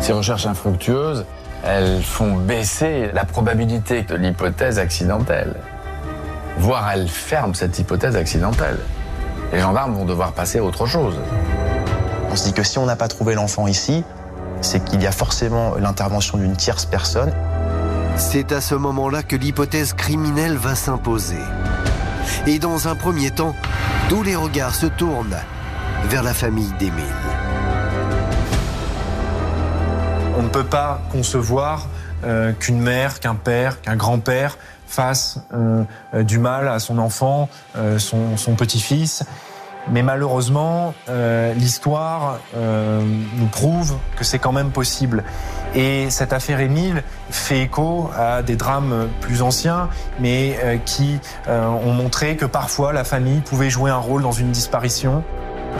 Ces 0.00 0.12
recherches 0.12 0.46
infructueuses, 0.46 1.24
elles 1.64 2.02
font 2.02 2.36
baisser 2.36 3.10
la 3.14 3.24
probabilité 3.24 4.02
de 4.02 4.16
l'hypothèse 4.16 4.78
accidentelle. 4.78 5.54
Voire 6.58 6.90
elles 6.90 7.08
ferment 7.08 7.54
cette 7.54 7.78
hypothèse 7.78 8.16
accidentelle. 8.16 8.78
Les 9.52 9.60
gendarmes 9.60 9.94
vont 9.94 10.06
devoir 10.06 10.32
passer 10.32 10.58
à 10.58 10.64
autre 10.64 10.86
chose. 10.86 11.18
On 12.30 12.36
se 12.36 12.44
dit 12.44 12.54
que 12.54 12.62
si 12.62 12.78
on 12.78 12.86
n'a 12.86 12.96
pas 12.96 13.08
trouvé 13.08 13.34
l'enfant 13.34 13.66
ici, 13.66 14.02
c'est 14.62 14.82
qu'il 14.82 15.02
y 15.02 15.06
a 15.06 15.12
forcément 15.12 15.74
l'intervention 15.76 16.38
d'une 16.38 16.56
tierce 16.56 16.86
personne. 16.86 17.32
C'est 18.16 18.52
à 18.52 18.62
ce 18.62 18.74
moment-là 18.74 19.22
que 19.22 19.36
l'hypothèse 19.36 19.92
criminelle 19.92 20.56
va 20.56 20.74
s'imposer. 20.74 21.40
Et 22.46 22.58
dans 22.58 22.88
un 22.88 22.94
premier 22.94 23.30
temps, 23.30 23.54
tous 24.08 24.22
les 24.22 24.36
regards 24.36 24.74
se 24.74 24.86
tournent 24.86 25.36
vers 26.04 26.22
la 26.22 26.32
famille 26.32 26.72
d'Émile. 26.78 27.04
On 30.38 30.42
ne 30.42 30.48
peut 30.48 30.64
pas 30.64 31.02
concevoir 31.10 31.88
euh, 32.24 32.52
qu'une 32.52 32.80
mère, 32.80 33.20
qu'un 33.20 33.34
père, 33.34 33.82
qu'un 33.82 33.96
grand-père 33.96 34.56
fasse 34.92 35.38
euh, 35.54 35.84
euh, 36.14 36.22
du 36.22 36.38
mal 36.38 36.68
à 36.68 36.78
son 36.78 36.98
enfant, 36.98 37.48
son, 37.98 38.54
petit-fils. 38.56 39.24
Mais 39.90 40.02
malheureusement, 40.02 40.94
l'histoire 41.56 42.38
nous 42.54 43.46
prouve 43.50 43.96
que 44.16 44.22
c'est 44.22 44.38
quand 44.38 44.52
même 44.52 44.70
possible. 44.70 45.24
Et 45.74 46.08
cette 46.10 46.32
affaire 46.32 46.60
Émile 46.60 47.02
fait 47.30 47.62
écho 47.62 48.08
à 48.16 48.42
des 48.42 48.54
drames 48.54 49.08
plus 49.20 49.42
anciens, 49.42 49.88
mais 50.20 50.80
qui 50.86 51.18
ont 51.48 51.92
montré 51.92 52.36
que 52.36 52.44
parfois 52.44 52.92
la 52.92 53.02
famille 53.02 53.40
pouvait 53.40 53.70
jouer 53.70 53.90
un 53.90 53.96
rôle 53.96 54.22
dans 54.22 54.30
une 54.30 54.52
disparition. 54.52 55.24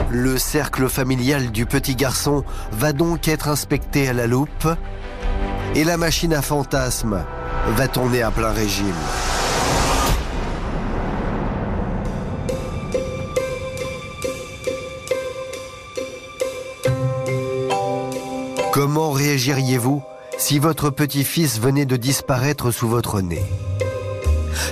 Le 0.09 0.37
cercle 0.37 0.89
familial 0.89 1.51
du 1.51 1.65
petit 1.65 1.95
garçon 1.95 2.43
va 2.71 2.93
donc 2.93 3.27
être 3.27 3.47
inspecté 3.47 4.09
à 4.09 4.13
la 4.13 4.27
loupe 4.27 4.67
et 5.75 5.83
la 5.83 5.97
machine 5.97 6.33
à 6.33 6.41
fantasmes 6.41 7.23
va 7.75 7.87
tourner 7.87 8.21
à 8.21 8.31
plein 8.31 8.51
régime. 8.51 8.93
Comment 18.71 19.11
réagiriez-vous 19.11 20.03
si 20.37 20.59
votre 20.59 20.89
petit-fils 20.89 21.59
venait 21.59 21.85
de 21.85 21.95
disparaître 21.95 22.71
sous 22.71 22.87
votre 22.87 23.21
nez? 23.21 23.45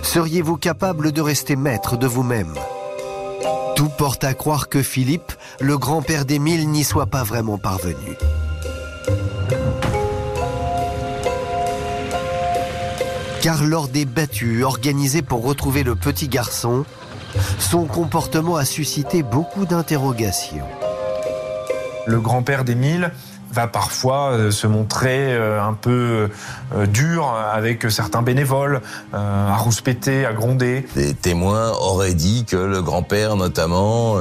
Seriez-vous 0.01 0.57
capable 0.57 1.11
de 1.11 1.21
rester 1.21 1.55
maître 1.55 1.97
de 1.97 2.07
vous-même? 2.07 2.53
Tout 3.75 3.89
porte 3.89 4.23
à 4.23 4.33
croire 4.33 4.69
que 4.69 4.81
Philippe, 4.81 5.31
le 5.59 5.77
grand-père 5.77 6.25
d'Émile, 6.25 6.69
n'y 6.69 6.83
soit 6.83 7.05
pas 7.05 7.23
vraiment 7.23 7.57
parvenu. 7.57 8.17
Car 13.41 13.63
lors 13.63 13.87
des 13.87 14.05
battues 14.05 14.63
organisées 14.63 15.23
pour 15.23 15.43
retrouver 15.43 15.81
le 15.81 15.95
petit 15.95 16.27
garçon, 16.27 16.85
son 17.57 17.85
comportement 17.85 18.55
a 18.55 18.65
suscité 18.65 19.23
beaucoup 19.23 19.65
d'interrogations. 19.65 20.67
Le 22.05 22.19
grand-père 22.19 22.63
d'Émile 22.63 23.11
va 23.51 23.67
parfois 23.67 24.31
euh, 24.31 24.51
se 24.51 24.67
montrer 24.67 25.33
euh, 25.33 25.61
un 25.61 25.73
peu 25.73 26.29
euh, 26.73 26.85
dur 26.85 27.27
avec 27.29 27.89
certains 27.89 28.21
bénévoles, 28.21 28.81
à 29.11 29.57
rouspéter, 29.57 30.23
à 30.25 30.33
gronder. 30.33 30.85
Des 30.95 31.15
témoins 31.15 31.71
auraient 31.71 32.13
dit 32.13 32.45
que 32.45 32.55
le 32.55 32.81
grand-père 32.83 33.35
notamment 33.35 34.17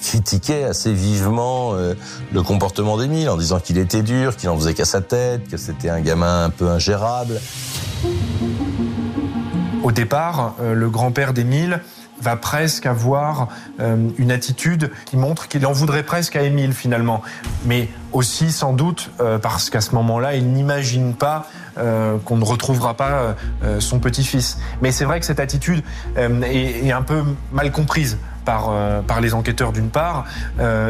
critiquait 0.00 0.64
assez 0.64 0.92
vivement 0.92 1.74
le 2.32 2.42
comportement 2.42 2.96
d'Émile 2.96 3.28
en 3.28 3.36
disant 3.36 3.58
qu'il 3.58 3.78
était 3.78 4.02
dur, 4.02 4.36
qu'il 4.36 4.48
en 4.48 4.56
faisait 4.56 4.74
qu'à 4.74 4.84
sa 4.84 5.00
tête, 5.00 5.48
que 5.48 5.56
c'était 5.56 5.90
un 5.90 6.00
gamin 6.00 6.44
un 6.44 6.50
peu 6.50 6.68
ingérable. 6.68 7.40
Au 9.82 9.92
départ, 9.92 10.54
le 10.60 10.90
grand-père 10.90 11.32
d'Émile 11.32 11.80
va 12.20 12.36
presque 12.36 12.86
avoir 12.86 13.48
euh, 13.80 14.08
une 14.18 14.30
attitude 14.30 14.90
qui 15.06 15.16
montre 15.16 15.48
qu'il 15.48 15.64
en 15.66 15.72
voudrait 15.72 16.02
presque 16.02 16.36
à 16.36 16.42
Émile 16.42 16.72
finalement. 16.72 17.22
Mais 17.64 17.88
aussi 18.12 18.52
sans 18.52 18.72
doute 18.72 19.10
euh, 19.20 19.38
parce 19.38 19.70
qu'à 19.70 19.80
ce 19.80 19.94
moment-là, 19.94 20.34
il 20.34 20.52
n'imagine 20.52 21.14
pas 21.14 21.46
euh, 21.78 22.18
qu'on 22.24 22.36
ne 22.36 22.44
retrouvera 22.44 22.94
pas 22.94 23.36
son 23.78 23.98
petit-fils. 23.98 24.58
Mais 24.82 24.92
c'est 24.92 25.04
vrai 25.04 25.20
que 25.20 25.26
cette 25.26 25.40
attitude 25.40 25.82
est, 26.16 26.92
un 26.92 27.02
peu 27.02 27.22
mal 27.52 27.70
comprise 27.72 28.18
par, 28.44 28.72
par 29.06 29.20
les 29.20 29.34
enquêteurs 29.34 29.72
d'une 29.72 29.90
part, 29.90 30.24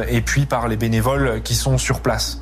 et 0.08 0.20
puis 0.20 0.46
par 0.46 0.68
les 0.68 0.76
bénévoles 0.76 1.42
qui 1.42 1.54
sont 1.54 1.78
sur 1.78 2.00
place. 2.00 2.40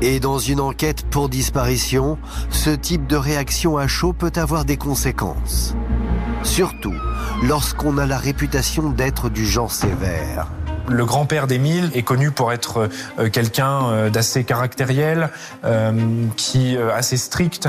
Et 0.00 0.20
dans 0.20 0.38
une 0.38 0.60
enquête 0.60 1.04
pour 1.10 1.28
disparition, 1.28 2.18
ce 2.50 2.70
type 2.70 3.06
de 3.08 3.16
réaction 3.16 3.76
à 3.76 3.88
chaud 3.88 4.12
peut 4.12 4.32
avoir 4.36 4.64
des 4.64 4.76
conséquences. 4.76 5.74
Surtout 6.44 6.94
lorsqu'on 7.42 7.98
a 7.98 8.06
la 8.06 8.18
réputation 8.18 8.90
d'être 8.90 9.28
du 9.28 9.44
genre 9.44 9.72
sévère. 9.72 10.48
Le 10.90 11.04
grand-père 11.04 11.46
d'Émile 11.46 11.90
est 11.94 12.02
connu 12.02 12.30
pour 12.30 12.52
être 12.52 12.88
euh, 13.18 13.28
quelqu'un 13.28 13.90
euh, 13.90 14.10
d'assez 14.10 14.44
caractériel, 14.44 15.30
euh, 15.64 15.92
qui 16.36 16.76
assez 16.76 17.16
strict, 17.16 17.68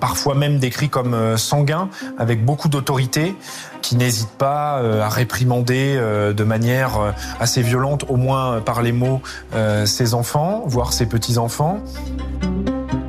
parfois 0.00 0.34
même 0.34 0.58
décrit 0.58 0.88
comme 0.88 1.36
sanguin, 1.36 1.88
avec 2.18 2.44
beaucoup 2.44 2.68
d'autorité, 2.68 3.36
qui 3.80 3.96
n'hésite 3.96 4.30
pas 4.30 4.78
à 5.02 5.08
réprimander 5.08 5.96
de 5.96 6.44
manière 6.44 7.14
assez 7.40 7.62
violente, 7.62 8.04
au 8.08 8.16
moins 8.16 8.60
par 8.60 8.82
les 8.82 8.92
mots, 8.92 9.20
ses 9.84 10.14
enfants, 10.14 10.62
voire 10.66 10.92
ses 10.92 11.06
petits-enfants. 11.06 11.80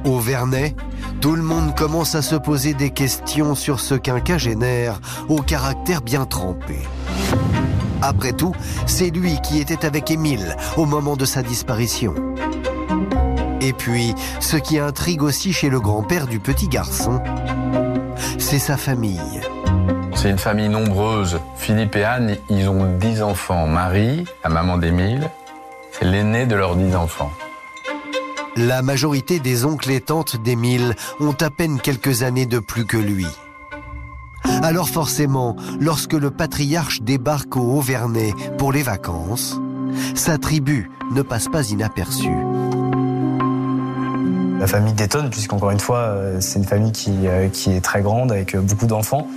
Au 0.06 0.20
Vernet, 0.20 0.76
tout 1.22 1.36
le 1.36 1.44
monde 1.44 1.76
commence 1.76 2.16
à 2.16 2.22
se 2.22 2.36
poser 2.36 2.74
des 2.74 2.90
questions 2.90 3.56
sur 3.56 3.80
ce 3.80 3.96
quinquagénaire 3.96 5.00
au 5.30 5.42
caractère 5.42 6.02
bien 6.02 6.26
trempé. 6.26 6.80
Après 8.06 8.34
tout, 8.34 8.54
c'est 8.86 9.12
lui 9.12 9.40
qui 9.42 9.62
était 9.62 9.86
avec 9.86 10.12
Émile 10.12 10.58
au 10.76 10.86
moment 10.86 11.16
de 11.16 11.24
sa 11.24 11.42
disparition. 11.42 12.14
Et 13.62 13.72
puis, 13.72 14.14
ce 14.42 14.58
qui 14.58 14.78
intrigue 14.78 15.24
aussi 15.24 15.54
chez 15.54 15.70
le 15.70 15.80
grand-père 15.80 16.28
du 16.28 16.40
petit 16.42 16.68
garçon, 16.68 17.22
c'est 18.38 18.60
sa 18.60 18.76
famille. 18.76 19.40
C'est 20.16 20.30
une 20.30 20.38
famille 20.38 20.68
nombreuse. 20.68 21.40
Philippe 21.56 21.96
et 21.96 22.04
Anne, 22.04 22.36
ils 22.50 22.68
ont 22.68 22.86
dix 22.98 23.22
enfants. 23.22 23.68
Marie, 23.68 24.26
la 24.44 24.50
maman 24.50 24.78
d'Émile, 24.78 25.30
c'est 25.94 26.06
l'aîné 26.06 26.46
de 26.46 26.56
leurs 26.56 26.76
dix 26.76 26.94
enfants. 26.98 27.32
La 28.58 28.82
majorité 28.82 29.40
des 29.40 29.64
oncles 29.64 29.92
et 29.92 30.02
tantes 30.02 30.36
d'Émile 30.36 30.96
ont 31.22 31.36
à 31.40 31.50
peine 31.50 31.80
quelques 31.80 32.22
années 32.24 32.46
de 32.46 32.60
plus 32.60 32.86
que 32.86 32.98
lui. 32.98 33.28
Alors 34.64 34.88
forcément, 34.88 35.58
lorsque 35.82 36.14
le 36.14 36.32
patriarche 36.32 37.02
débarque 37.02 37.58
au 37.58 37.74
Haut-Vernay 37.74 38.34
pour 38.58 38.72
les 38.72 38.82
vacances, 38.82 39.60
sa 40.16 40.38
tribu 40.38 40.90
ne 41.14 41.22
passe 41.22 41.50
pas 41.50 41.70
inaperçue. 41.70 42.32
La 44.60 44.66
famille 44.66 44.94
détonne, 44.94 45.30
puisqu'encore 45.30 45.72
une 45.72 45.82
fois, 45.82 45.98
euh, 45.98 46.38
c'est 46.40 46.60
une 46.60 46.66
famille 46.66 46.94
qui, 46.94 47.12
euh, 47.26 47.50
qui 47.50 47.72
est 47.72 47.82
très 47.82 48.02
grande, 48.02 48.32
avec 48.32 48.56
beaucoup 48.56 48.86
d'enfants. 48.86 49.28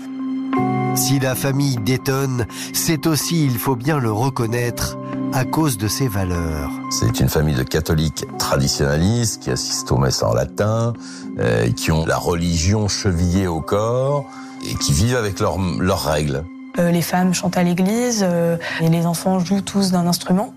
Si 0.95 1.19
la 1.19 1.35
famille 1.35 1.77
détonne, 1.79 2.47
c'est 2.73 3.09
aussi, 3.09 3.45
il 3.45 3.59
faut 3.59 3.75
bien 3.75 3.99
le 3.99 4.13
reconnaître, 4.13 4.97
à 5.33 5.45
cause 5.45 5.77
de 5.77 5.89
ses 5.89 6.07
valeurs. 6.07 6.71
C'est 6.91 7.19
une 7.19 7.29
famille 7.29 7.57
de 7.57 7.65
catholiques 7.65 8.25
traditionnalistes 8.39 9.43
qui 9.43 9.51
assistent 9.51 9.91
aux 9.91 9.99
messes 9.99 10.23
en 10.23 10.33
latin, 10.33 10.93
euh, 11.41 11.69
qui 11.73 11.91
ont 11.91 12.07
la 12.07 12.17
religion 12.17 12.87
chevillée 12.87 13.49
au 13.49 13.61
corps 13.61 14.25
et 14.71 14.75
qui 14.75 14.93
vivent 14.93 15.17
avec 15.17 15.41
leurs 15.41 16.05
règles. 16.05 16.45
Euh, 16.79 16.91
les 16.91 17.03
femmes 17.03 17.33
chantent 17.35 17.57
à 17.57 17.63
l'église 17.63 18.21
euh, 18.23 18.57
et 18.81 18.89
les 18.89 19.07
enfants 19.07 19.39
jouent 19.39 19.63
tous 19.63 19.91
d'un 19.91 20.07
instrument. 20.07 20.55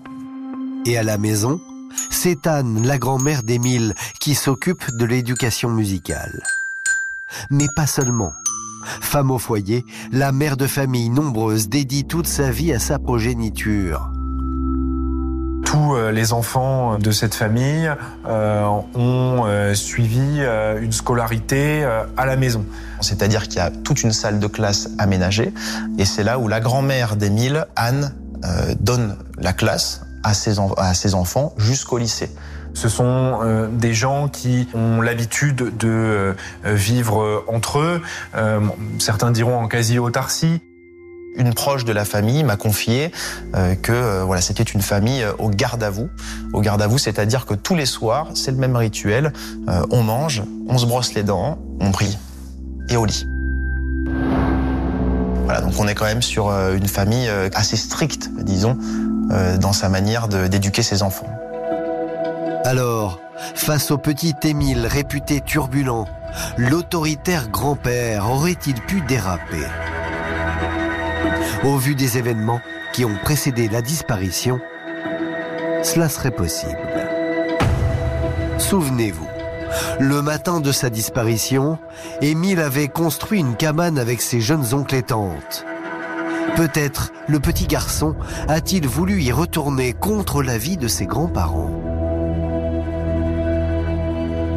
Et 0.84 0.98
à 0.98 1.02
la 1.02 1.18
maison, 1.18 1.60
c'est 2.10 2.46
Anne, 2.46 2.86
la 2.86 2.98
grand-mère 2.98 3.42
d'Émile, 3.42 3.94
qui 4.18 4.34
s'occupe 4.34 4.96
de 4.96 5.04
l'éducation 5.04 5.70
musicale. 5.70 6.42
Mais 7.50 7.68
pas 7.74 7.86
seulement. 7.86 8.32
Femme 9.00 9.30
au 9.30 9.38
foyer, 9.38 9.84
la 10.10 10.32
mère 10.32 10.56
de 10.56 10.66
famille 10.66 11.10
nombreuse 11.10 11.68
dédie 11.68 12.04
toute 12.04 12.26
sa 12.26 12.50
vie 12.50 12.72
à 12.72 12.78
sa 12.78 12.98
progéniture. 12.98 14.10
Tous 15.70 15.94
euh, 15.94 16.10
les 16.10 16.32
enfants 16.32 16.98
de 16.98 17.12
cette 17.12 17.32
famille 17.32 17.88
euh, 18.26 18.64
ont 18.64 19.44
euh, 19.46 19.72
suivi 19.74 20.40
une 20.80 20.90
scolarité 20.90 21.84
à 22.16 22.26
la 22.26 22.34
maison. 22.34 22.64
C'est-à-dire 23.00 23.44
qu'il 23.44 23.58
y 23.58 23.60
a 23.60 23.70
toute 23.70 24.02
une 24.02 24.12
salle 24.12 24.40
de 24.40 24.46
classe 24.48 24.90
aménagée 24.98 25.52
et 25.96 26.04
c'est 26.04 26.24
là 26.24 26.40
où 26.40 26.48
la 26.48 26.58
grand-mère 26.58 27.14
d'Émile, 27.14 27.68
Anne, 27.76 28.16
donne 28.80 29.16
la 29.38 29.52
classe 29.52 30.02
à 30.24 30.34
ses, 30.34 30.56
à 30.76 30.94
ses 30.94 31.14
enfants 31.14 31.54
jusqu'au 31.56 31.98
lycée. 31.98 32.30
Ce 32.74 32.88
sont 32.88 33.40
euh, 33.42 33.68
des 33.68 33.94
gens 33.94 34.28
qui 34.28 34.68
ont 34.74 35.00
l'habitude 35.00 35.76
de 35.76 35.88
euh, 35.88 36.34
vivre 36.64 37.44
entre 37.48 37.78
eux, 37.78 38.02
euh, 38.36 38.60
certains 38.98 39.30
diront 39.30 39.56
en 39.56 39.68
quasi-autarcie. 39.68 40.60
Une 41.36 41.54
proche 41.54 41.84
de 41.84 41.92
la 41.92 42.04
famille 42.04 42.42
m'a 42.44 42.56
confié 42.56 43.12
que 43.82 44.22
voilà, 44.22 44.42
c'était 44.42 44.62
une 44.62 44.82
famille 44.82 45.24
au 45.38 45.48
garde 45.48 45.82
à 45.82 45.90
vous. 45.90 46.08
Au 46.52 46.60
garde 46.60 46.82
à 46.82 46.86
vous, 46.86 46.98
c'est-à-dire 46.98 47.46
que 47.46 47.54
tous 47.54 47.74
les 47.74 47.86
soirs, 47.86 48.28
c'est 48.34 48.50
le 48.50 48.56
même 48.56 48.76
rituel. 48.76 49.32
on 49.90 50.02
mange, 50.02 50.42
on 50.68 50.76
se 50.76 50.86
brosse 50.86 51.14
les 51.14 51.22
dents, 51.22 51.58
on 51.80 51.92
prie 51.92 52.18
et 52.88 52.96
au 52.96 53.04
lit. 53.04 53.26
Voilà, 55.44 55.60
donc 55.62 55.72
on 55.78 55.88
est 55.88 55.94
quand 55.94 56.04
même 56.04 56.22
sur 56.22 56.50
une 56.50 56.88
famille 56.88 57.28
assez 57.54 57.76
stricte, 57.76 58.30
disons, 58.42 58.76
dans 59.60 59.72
sa 59.72 59.88
manière 59.88 60.28
d'éduquer 60.28 60.82
ses 60.82 61.02
enfants. 61.02 61.30
Alors, 62.64 63.18
face 63.54 63.90
au 63.90 63.98
petit 63.98 64.34
Émile 64.42 64.86
réputé 64.86 65.40
turbulent, 65.40 66.06
l'autoritaire 66.58 67.48
grand-père 67.48 68.30
aurait-il 68.30 68.74
pu 68.74 69.00
déraper? 69.00 69.66
Au 71.62 71.76
vu 71.76 71.94
des 71.94 72.16
événements 72.16 72.62
qui 72.94 73.04
ont 73.04 73.16
précédé 73.22 73.68
la 73.68 73.82
disparition, 73.82 74.60
cela 75.82 76.08
serait 76.08 76.30
possible. 76.30 76.78
Souvenez-vous, 78.56 79.28
le 79.98 80.22
matin 80.22 80.60
de 80.60 80.72
sa 80.72 80.88
disparition, 80.88 81.78
Émile 82.22 82.60
avait 82.60 82.88
construit 82.88 83.40
une 83.40 83.56
cabane 83.56 83.98
avec 83.98 84.22
ses 84.22 84.40
jeunes 84.40 84.72
oncles 84.72 84.94
et 84.94 85.02
tantes. 85.02 85.66
Peut-être 86.56 87.12
le 87.28 87.40
petit 87.40 87.66
garçon 87.66 88.16
a-t-il 88.48 88.88
voulu 88.88 89.22
y 89.22 89.30
retourner 89.30 89.92
contre 89.92 90.42
l'avis 90.42 90.78
de 90.78 90.88
ses 90.88 91.04
grands-parents. 91.04 91.70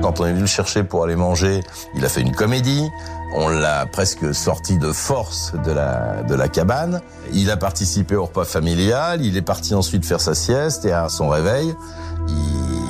Quand 0.02 0.20
on 0.20 0.26
est 0.26 0.32
venu 0.32 0.42
le 0.42 0.48
chercher 0.48 0.84
pour 0.84 1.04
aller 1.04 1.16
manger, 1.16 1.62
il 1.96 2.04
a 2.04 2.10
fait 2.10 2.22
une 2.22 2.36
comédie. 2.36 2.90
On 3.36 3.50
l'a 3.50 3.88
presque 3.88 4.34
sorti 4.36 4.78
de 4.78 4.92
force 4.92 5.54
de 5.66 5.72
la, 5.72 6.48
cabane. 6.48 7.02
Il 7.32 7.50
a 7.50 7.58
participé 7.58 8.16
au 8.16 8.26
repas 8.26 8.46
familial. 8.46 9.22
Il 9.22 9.38
est 9.38 9.42
parti 9.42 9.74
ensuite 9.74 10.06
faire 10.06 10.22
sa 10.22 10.36
sieste 10.36 10.86
et 10.86 10.92
à 10.92 11.10
son 11.10 11.30
réveil, 11.30 11.74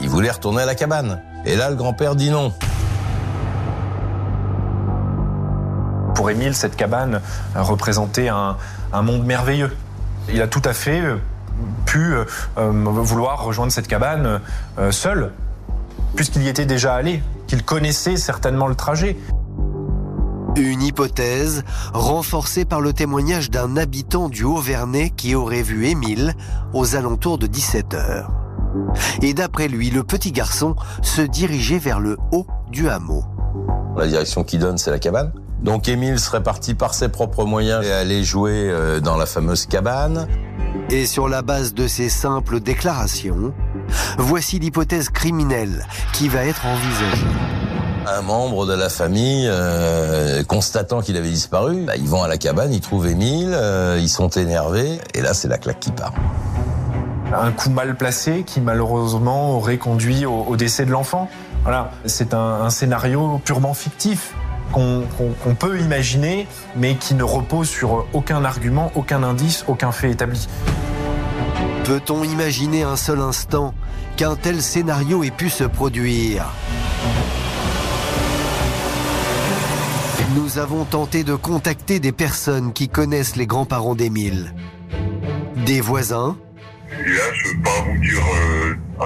il, 0.01 0.09
voulait 0.09 0.31
retourner 0.31 0.63
à 0.63 0.65
la 0.65 0.75
cabane. 0.75 1.21
Et 1.45 1.55
là, 1.55 1.69
le 1.69 1.75
grand-père 1.75 2.15
dit 2.15 2.29
non. 2.29 2.53
Pour 6.13 6.29
Émile, 6.29 6.55
cette 6.55 6.75
cabane 6.75 7.21
représentait 7.55 8.27
un, 8.27 8.57
un 8.91 9.01
monde 9.01 9.25
merveilleux. 9.25 9.71
Il 10.29 10.41
a 10.41 10.47
tout 10.47 10.61
à 10.65 10.73
fait 10.73 10.99
euh, 10.99 11.17
pu 11.85 12.13
euh, 12.13 12.25
euh, 12.57 12.69
vouloir 12.69 13.43
rejoindre 13.43 13.71
cette 13.71 13.87
cabane 13.87 14.41
seul 14.91 15.31
puisqu'il 16.15 16.43
y 16.43 16.47
était 16.47 16.65
déjà 16.65 16.93
allé, 16.93 17.23
qu'il 17.47 17.63
connaissait 17.63 18.17
certainement 18.17 18.67
le 18.67 18.75
trajet. 18.75 19.17
Une 20.55 20.83
hypothèse 20.83 21.63
renforcée 21.93 22.63
par 22.63 22.79
le 22.79 22.93
témoignage 22.93 23.49
d'un 23.49 23.75
habitant 23.75 24.29
du 24.29 24.43
Haut-Vernay 24.43 25.09
qui 25.09 25.33
aurait 25.33 25.63
vu 25.63 25.87
Émile 25.87 26.35
aux 26.73 26.95
alentours 26.95 27.39
de 27.39 27.47
17 27.47 27.93
heures. 27.95 28.31
Et 29.23 29.33
d'après 29.33 29.67
lui, 29.67 29.89
le 29.89 30.03
petit 30.03 30.31
garçon 30.31 30.75
se 31.01 31.21
dirigeait 31.21 31.79
vers 31.79 31.99
le 31.99 32.17
haut 32.31 32.45
du 32.69 32.87
hameau. 32.87 33.23
La 33.97 34.05
direction 34.05 34.43
qui 34.43 34.59
donne, 34.59 34.77
c'est 34.77 34.91
la 34.91 34.99
cabane. 34.99 35.31
Donc 35.63 35.87
Émile 35.87 36.19
serait 36.19 36.43
parti 36.43 36.75
par 36.75 36.93
ses 36.93 37.09
propres 37.09 37.45
moyens 37.45 37.83
et 37.83 37.91
aller 37.91 38.23
jouer 38.23 38.69
euh, 38.69 38.99
dans 38.99 39.17
la 39.17 39.25
fameuse 39.25 39.65
cabane. 39.65 40.27
Et 40.91 41.07
sur 41.07 41.27
la 41.27 41.41
base 41.41 41.73
de 41.73 41.87
ces 41.87 42.09
simples 42.09 42.59
déclarations, 42.59 43.53
voici 44.19 44.59
l'hypothèse 44.59 45.09
criminelle 45.09 45.87
qui 46.11 46.27
va 46.27 46.45
être 46.45 46.65
envisagée. 46.67 47.72
Un 48.05 48.21
membre 48.21 48.65
de 48.65 48.73
la 48.73 48.89
famille, 48.89 49.47
euh, 49.49 50.43
constatant 50.43 51.01
qu'il 51.01 51.15
avait 51.15 51.29
disparu, 51.29 51.83
bah, 51.87 51.93
ils 51.95 52.07
vont 52.07 52.21
à 52.21 52.27
la 52.27 52.37
cabane, 52.37 52.73
ils 52.73 52.81
trouvent 52.81 53.07
Émile, 53.07 53.53
euh, 53.53 53.97
ils 53.99 54.09
sont 54.09 54.29
énervés, 54.29 54.99
et 55.13 55.21
là 55.21 55.33
c'est 55.33 55.47
la 55.47 55.57
claque 55.57 55.79
qui 55.79 55.91
part. 55.91 56.13
Un 57.33 57.51
coup 57.51 57.69
mal 57.69 57.95
placé 57.95 58.43
qui 58.43 58.59
malheureusement 58.59 59.55
aurait 59.55 59.77
conduit 59.77 60.25
au, 60.25 60.55
décès 60.57 60.85
de 60.85 60.91
l'enfant. 60.91 61.29
Voilà, 61.63 61.91
c'est 62.05 62.33
un 62.33 62.69
scénario 62.69 63.41
purement 63.43 63.73
fictif 63.73 64.33
qu'on 64.73 65.55
peut 65.57 65.79
imaginer, 65.79 66.47
mais 66.75 66.95
qui 66.95 67.13
ne 67.13 67.23
repose 67.23 67.69
sur 67.69 68.05
aucun 68.13 68.43
argument, 68.43 68.91
aucun 68.95 69.23
indice, 69.23 69.63
aucun 69.67 69.91
fait 69.91 70.11
établi. 70.11 70.47
Peut-on 71.85 72.23
imaginer 72.23 72.83
un 72.83 72.95
seul 72.95 73.19
instant 73.19 73.73
qu'un 74.17 74.35
tel 74.35 74.61
scénario 74.61 75.23
ait 75.23 75.31
pu 75.31 75.49
se 75.49 75.63
produire? 75.63 76.45
Nous 80.35 80.57
avons 80.57 80.83
tenté 80.83 81.23
de 81.23 81.35
contacter 81.35 81.99
des 81.99 82.11
personnes 82.11 82.73
qui 82.73 82.89
connaissent 82.89 83.35
les 83.35 83.45
grands-parents 83.45 83.93
d'Émile. 83.93 84.53
Des 85.65 85.79
voisins 85.79 86.37
Et 86.89 87.09
là, 87.09 87.21
je 87.33 87.49
ne 87.49 87.53
peux 87.53 87.61
pas 87.61 87.83
vous 87.85 87.99
dire, 88.01 88.19
euh, 88.19 89.05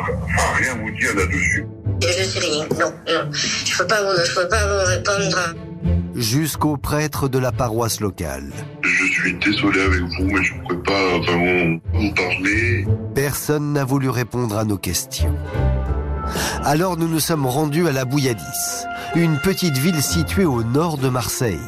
rien 0.58 0.76
vous 0.76 0.92
dire 0.98 1.16
là-dessus. 1.16 1.66
Je 2.02 2.24
sais 2.24 2.40
rien, 2.40 2.66
non, 2.80 2.94
non. 3.08 3.32
Je 3.32 3.74
ne 3.74 3.78
peux 3.78 3.88
pas 3.88 4.02
vous 4.02 4.90
répondre 4.90 5.54
jusqu'au 6.18 6.78
prêtre 6.78 7.28
de 7.28 7.38
la 7.38 7.52
paroisse 7.52 8.00
locale. 8.00 8.52
Je 8.82 9.06
suis 9.06 9.34
désolé 9.36 9.82
avec 9.82 10.02
vous, 10.02 10.24
mais 10.24 10.44
je 10.44 10.54
ne 10.54 10.62
pourrais 10.62 10.84
pas 10.84 11.20
vraiment 11.20 11.80
vous 11.94 12.14
parler. 12.14 12.88
Personne 13.14 13.74
n'a 13.74 13.86
voulu 13.86 14.10
répondre 14.10 14.58
à 14.58 14.66
nos 14.66 14.78
questions. 14.78 15.36
Alors 16.64 16.98
nous 16.98 17.08
nous 17.08 17.20
sommes 17.20 17.46
rendus 17.46 17.88
à 17.88 17.92
la 17.92 18.06
Bouilladis, 18.06 18.86
une 19.16 19.38
petite 19.40 19.78
ville 19.78 20.02
située 20.02 20.46
au 20.46 20.64
nord 20.64 20.98
de 20.98 21.10
Marseille. 21.10 21.60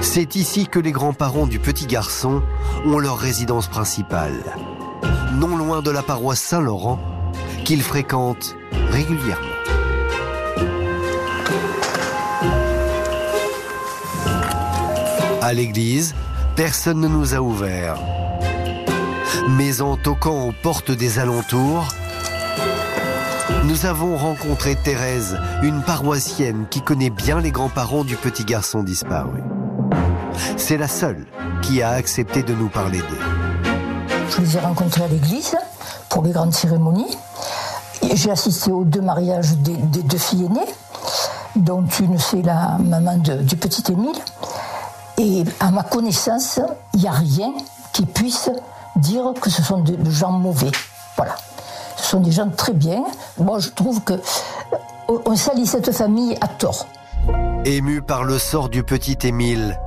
C'est 0.00 0.36
ici 0.36 0.66
que 0.66 0.78
les 0.78 0.92
grands-parents 0.92 1.46
du 1.46 1.58
petit 1.58 1.86
garçon 1.86 2.42
ont 2.84 2.98
leur 2.98 3.18
résidence 3.18 3.68
principale, 3.68 4.42
non 5.34 5.56
loin 5.56 5.82
de 5.82 5.90
la 5.90 6.02
paroisse 6.02 6.40
Saint-Laurent, 6.40 6.98
qu'ils 7.64 7.82
fréquentent 7.82 8.56
régulièrement. 8.90 9.46
À 15.40 15.54
l'église, 15.54 16.14
personne 16.56 17.00
ne 17.00 17.08
nous 17.08 17.34
a 17.34 17.38
ouvert. 17.38 17.96
Mais 19.50 19.80
en 19.80 19.96
toquant 19.96 20.46
aux 20.46 20.52
portes 20.52 20.90
des 20.90 21.18
alentours, 21.18 21.88
nous 23.64 23.86
avons 23.86 24.16
rencontré 24.16 24.76
Thérèse, 24.76 25.38
une 25.62 25.82
paroissienne 25.82 26.66
qui 26.70 26.80
connaît 26.80 27.10
bien 27.10 27.40
les 27.40 27.50
grands-parents 27.50 28.04
du 28.04 28.16
petit 28.16 28.44
garçon 28.44 28.82
disparu. 28.82 29.42
C'est 30.56 30.78
la 30.78 30.88
seule 30.88 31.26
qui 31.62 31.82
a 31.82 31.90
accepté 31.90 32.42
de 32.42 32.54
nous 32.54 32.68
parler 32.68 32.98
d'eux. 32.98 33.70
Je 34.30 34.40
les 34.40 34.56
ai 34.56 34.60
rencontrés 34.60 35.04
à 35.04 35.08
l'église 35.08 35.56
pour 36.08 36.24
les 36.24 36.32
grandes 36.32 36.54
cérémonies. 36.54 37.16
J'ai 38.14 38.30
assisté 38.30 38.72
aux 38.72 38.84
deux 38.84 39.00
mariages 39.00 39.52
des, 39.58 39.76
deux 39.76 40.18
filles 40.18 40.46
aînées, 40.46 40.72
dont 41.56 41.84
une 42.00 42.18
c'est 42.18 42.42
la 42.42 42.78
maman 42.78 43.18
du 43.18 43.56
petit 43.56 43.92
Émile 43.92 44.18
et 45.18 45.44
à 45.60 45.70
ma 45.70 45.82
connaissance, 45.82 46.58
il 46.94 47.00
n'y 47.00 47.08
a 47.08 47.12
rien 47.12 47.52
qui 47.92 48.06
puisse 48.06 48.50
dire 48.96 49.32
que 49.40 49.50
ce 49.50 49.62
sont 49.62 49.78
des 49.78 49.98
gens 50.10 50.32
mauvais. 50.32 50.70
Voilà. 51.16 51.36
Ce 51.96 52.10
sont 52.10 52.20
des 52.20 52.32
gens 52.32 52.48
très 52.50 52.72
bien. 52.72 53.04
Moi, 53.38 53.58
je 53.58 53.70
trouve 53.70 54.02
que 54.02 54.14
euh, 54.14 55.18
on 55.24 55.36
salit 55.36 55.66
cette 55.66 55.92
famille 55.92 56.36
à 56.40 56.48
tort. 56.48 56.86
Émue 57.64 58.02
par 58.02 58.24
le 58.24 58.38
sort 58.38 58.68
du 58.68 58.82
petit 58.82 59.18
Émile, 59.22 59.78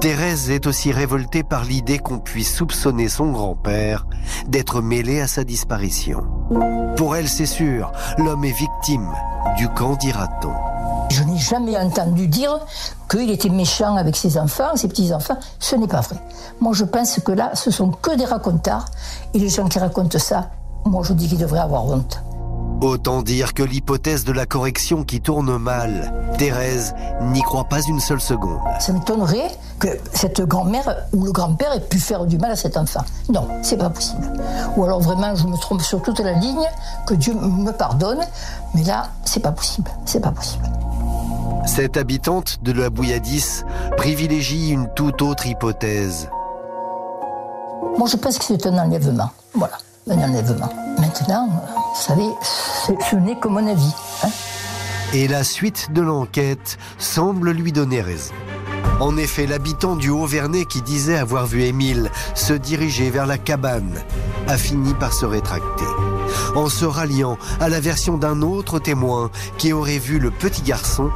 Thérèse 0.00 0.50
est 0.50 0.66
aussi 0.66 0.92
révoltée 0.92 1.42
par 1.42 1.64
l'idée 1.64 1.98
qu'on 1.98 2.18
puisse 2.18 2.54
soupçonner 2.54 3.08
son 3.08 3.32
grand-père 3.32 4.06
d'être 4.46 4.82
mêlé 4.82 5.20
à 5.20 5.26
sa 5.26 5.44
disparition. 5.44 6.26
Pour 6.96 7.16
elle, 7.16 7.28
c'est 7.28 7.46
sûr, 7.46 7.90
l'homme 8.18 8.44
est 8.44 8.58
victime 8.58 9.10
du 9.56 9.68
camp 9.68 9.96
dira-t-on. 9.96 10.73
Je 11.14 11.22
n'ai 11.22 11.38
jamais 11.38 11.78
entendu 11.78 12.26
dire 12.26 12.58
qu'il 13.08 13.30
était 13.30 13.48
méchant 13.48 13.94
avec 13.94 14.16
ses 14.16 14.36
enfants, 14.36 14.74
ses 14.74 14.88
petits-enfants. 14.88 15.36
Ce 15.60 15.76
n'est 15.76 15.86
pas 15.86 16.00
vrai. 16.00 16.16
Moi, 16.60 16.72
je 16.72 16.84
pense 16.84 17.20
que 17.20 17.30
là, 17.30 17.52
ce 17.54 17.70
sont 17.70 17.92
que 17.92 18.16
des 18.16 18.24
racontards. 18.24 18.86
Et 19.32 19.38
les 19.38 19.48
gens 19.48 19.68
qui 19.68 19.78
racontent 19.78 20.18
ça, 20.18 20.50
moi 20.84 21.04
je 21.04 21.12
dis 21.12 21.28
qu'il 21.28 21.38
devrait 21.38 21.60
avoir 21.60 21.86
honte. 21.86 22.20
Autant 22.80 23.22
dire 23.22 23.54
que 23.54 23.62
l'hypothèse 23.62 24.24
de 24.24 24.32
la 24.32 24.44
correction 24.44 25.04
qui 25.04 25.20
tourne 25.20 25.56
mal, 25.56 26.12
Thérèse 26.36 26.96
n'y 27.22 27.42
croit 27.42 27.68
pas 27.68 27.80
une 27.82 28.00
seule 28.00 28.20
seconde. 28.20 28.58
Ça 28.80 28.92
m'étonnerait 28.92 29.56
que 29.78 29.86
cette 30.14 30.40
grand-mère 30.40 30.96
ou 31.12 31.24
le 31.24 31.30
grand-père 31.30 31.72
ait 31.74 31.80
pu 31.80 32.00
faire 32.00 32.26
du 32.26 32.38
mal 32.38 32.50
à 32.50 32.56
cet 32.56 32.76
enfant. 32.76 33.04
Non, 33.28 33.46
c'est 33.62 33.76
pas 33.76 33.88
possible. 33.88 34.32
Ou 34.76 34.82
alors 34.82 35.00
vraiment, 35.00 35.36
je 35.36 35.46
me 35.46 35.56
trompe 35.56 35.82
sur 35.82 36.02
toute 36.02 36.18
la 36.18 36.32
ligne, 36.32 36.66
que 37.06 37.14
Dieu 37.14 37.34
me 37.34 37.70
pardonne, 37.70 38.20
mais 38.74 38.82
là, 38.82 39.10
c'est 39.24 39.40
pas 39.40 39.52
possible. 39.52 39.92
C'est 40.04 40.20
pas 40.20 40.32
possible. 40.32 40.64
Cette 41.66 41.96
habitante 41.96 42.58
de 42.62 42.72
la 42.72 42.90
Bouilladis 42.90 43.62
privilégie 43.96 44.70
une 44.70 44.88
toute 44.94 45.22
autre 45.22 45.46
hypothèse. 45.46 46.28
Moi, 47.98 48.08
je 48.08 48.16
pense 48.16 48.38
que 48.38 48.44
c'est 48.44 48.66
un 48.66 48.78
enlèvement. 48.78 49.30
Voilà, 49.54 49.78
un 50.10 50.18
enlèvement. 50.18 50.68
Maintenant, 50.98 51.48
vous 51.48 52.00
savez, 52.00 52.28
ce 53.10 53.16
n'est 53.16 53.36
que 53.36 53.48
mon 53.48 53.66
avis. 53.66 53.94
Hein. 54.22 54.28
Et 55.14 55.26
la 55.26 55.42
suite 55.42 55.92
de 55.92 56.02
l'enquête 56.02 56.76
semble 56.98 57.50
lui 57.50 57.72
donner 57.72 58.00
raison. 58.02 58.34
En 59.00 59.16
effet, 59.16 59.46
l'habitant 59.46 59.96
du 59.96 60.10
Haut-Vernay 60.10 60.66
qui 60.66 60.82
disait 60.82 61.16
avoir 61.16 61.46
vu 61.46 61.62
Émile 61.62 62.10
se 62.34 62.52
diriger 62.52 63.10
vers 63.10 63.26
la 63.26 63.38
cabane 63.38 63.94
a 64.48 64.56
fini 64.56 64.94
par 64.94 65.12
se 65.12 65.24
rétracter. 65.24 65.84
En 66.54 66.68
se 66.68 66.84
ralliant 66.84 67.38
à 67.60 67.68
la 67.68 67.80
version 67.80 68.16
d'un 68.16 68.42
autre 68.42 68.78
témoin 68.78 69.30
qui 69.58 69.72
aurait 69.72 69.98
vu 69.98 70.18
le 70.18 70.30
petit 70.30 70.62
garçon 70.62 71.10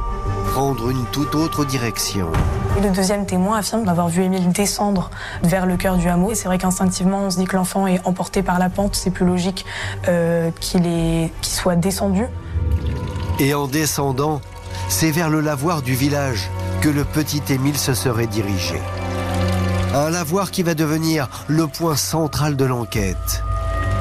prendre 0.49 0.89
une 0.89 1.05
toute 1.05 1.35
autre 1.35 1.63
direction. 1.63 2.27
le 2.81 2.89
deuxième 2.89 3.25
témoin 3.25 3.59
affirme 3.59 3.85
d'avoir 3.85 4.09
vu 4.09 4.23
Émile 4.23 4.49
descendre 4.49 5.11
vers 5.43 5.65
le 5.65 5.77
cœur 5.77 5.97
du 5.97 6.07
hameau. 6.09 6.33
C'est 6.33 6.47
vrai 6.47 6.57
qu'instinctivement, 6.57 7.25
on 7.25 7.29
se 7.29 7.37
dit 7.37 7.45
que 7.45 7.55
l'enfant 7.55 7.87
est 7.87 8.01
emporté 8.05 8.41
par 8.41 8.57
la 8.57 8.69
pente. 8.69 8.95
C'est 8.95 9.11
plus 9.11 9.25
logique 9.25 9.65
euh, 10.07 10.49
qu'il 10.59 11.29
soit 11.41 11.75
descendu. 11.75 12.25
Et 13.39 13.53
en 13.53 13.67
descendant, 13.67 14.41
c'est 14.89 15.11
vers 15.11 15.29
le 15.29 15.39
lavoir 15.39 15.81
du 15.81 15.93
village 15.93 16.49
que 16.81 16.89
le 16.89 17.03
petit 17.03 17.41
Émile 17.49 17.77
se 17.77 17.93
serait 17.93 18.27
dirigé. 18.27 18.81
Un 19.93 20.09
lavoir 20.09 20.51
qui 20.51 20.63
va 20.63 20.73
devenir 20.73 21.29
le 21.47 21.67
point 21.67 21.95
central 21.95 22.55
de 22.55 22.65
l'enquête. 22.65 23.43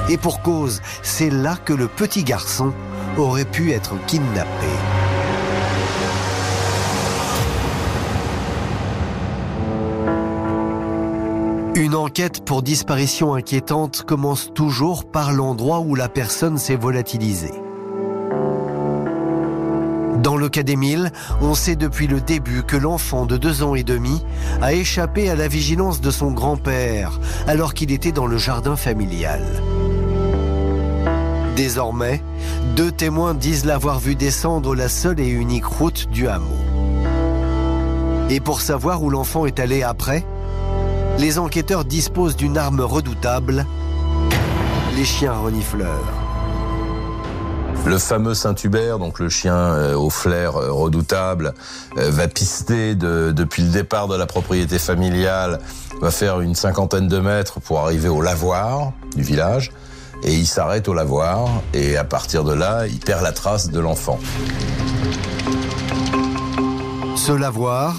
Et 0.09 0.16
pour 0.16 0.42
cause, 0.42 0.81
c'est 1.03 1.31
là 1.31 1.57
que 1.62 1.73
le 1.73 1.87
petit 1.87 2.25
garçon 2.25 2.73
aurait 3.18 3.44
pu 3.44 3.73
être 3.73 3.94
kidnappé. 4.07 4.49
Une 11.75 11.94
enquête 11.94 12.44
pour 12.44 12.62
disparition 12.62 13.35
inquiétante 13.35 14.03
commence 14.03 14.53
toujours 14.53 15.05
par 15.05 15.33
l'endroit 15.33 15.81
où 15.81 15.94
la 15.94 16.09
personne 16.09 16.59
s'est 16.59 16.75
volatilisée. 16.75 17.55
Dans 20.23 20.37
le 20.37 20.49
cas 20.49 20.64
d'Émile, 20.64 21.12
on 21.40 21.55
sait 21.55 21.77
depuis 21.77 22.09
le 22.09 22.21
début 22.21 22.64
que 22.64 22.77
l'enfant 22.77 23.27
de 23.27 23.37
deux 23.37 23.62
ans 23.62 23.77
et 23.77 23.85
demi 23.85 24.25
a 24.61 24.73
échappé 24.73 25.31
à 25.31 25.37
la 25.37 25.47
vigilance 25.47 26.01
de 26.01 26.11
son 26.11 26.33
grand-père 26.33 27.21
alors 27.47 27.75
qu'il 27.75 27.92
était 27.92 28.11
dans 28.11 28.27
le 28.27 28.38
jardin 28.38 28.75
familial. 28.75 29.44
Désormais, 31.59 32.23
deux 32.77 32.92
témoins 32.92 33.35
disent 33.35 33.64
l'avoir 33.64 33.99
vu 33.99 34.14
descendre 34.14 34.77
la 34.77 34.88
seule 34.88 35.18
et 35.18 35.27
unique 35.27 35.64
route 35.64 36.09
du 36.09 36.29
hameau. 36.29 36.57
Et 38.31 38.38
pour 38.38 38.61
savoir 38.61 39.03
où 39.03 39.11
l'enfant 39.11 39.44
est 39.44 39.59
allé 39.59 39.83
après, 39.83 40.25
les 41.18 41.37
enquêteurs 41.40 41.85
disposent 41.85 42.37
d'une 42.37 42.57
arme 42.57 42.81
redoutable, 42.81 43.66
les 44.94 45.05
chiens 45.05 45.33
renifleurs. 45.33 46.12
Le 47.85 47.99
fameux 47.99 48.35
Saint-Hubert, 48.35 49.01
donc 49.01 49.18
le 49.18 49.29
chien 49.29 49.57
euh, 49.57 49.97
au 49.97 50.11
flair 50.11 50.55
euh, 50.55 50.71
redoutable, 50.71 51.55
euh, 51.97 52.09
va 52.12 52.29
pister 52.29 52.94
depuis 52.94 53.64
le 53.64 53.71
départ 53.71 54.07
de 54.07 54.14
la 54.14 54.27
propriété 54.27 54.79
familiale, 54.79 55.59
va 56.01 56.12
faire 56.12 56.40
une 56.40 56.55
cinquantaine 56.55 57.09
de 57.09 57.18
mètres 57.18 57.59
pour 57.59 57.81
arriver 57.81 58.09
au 58.09 58.23
lavoir 58.23 58.92
du 59.16 59.25
village. 59.25 59.73
Et 60.22 60.35
il 60.35 60.46
s'arrête 60.46 60.88
au 60.88 60.94
lavoir 60.94 61.48
et 61.72 61.96
à 61.96 62.04
partir 62.04 62.44
de 62.44 62.52
là, 62.52 62.87
il 62.87 62.98
perd 62.98 63.22
la 63.22 63.33
trace 63.33 63.70
de 63.70 63.81
l'enfant. 63.81 64.18
Ce 67.16 67.33
lavoir, 67.33 67.96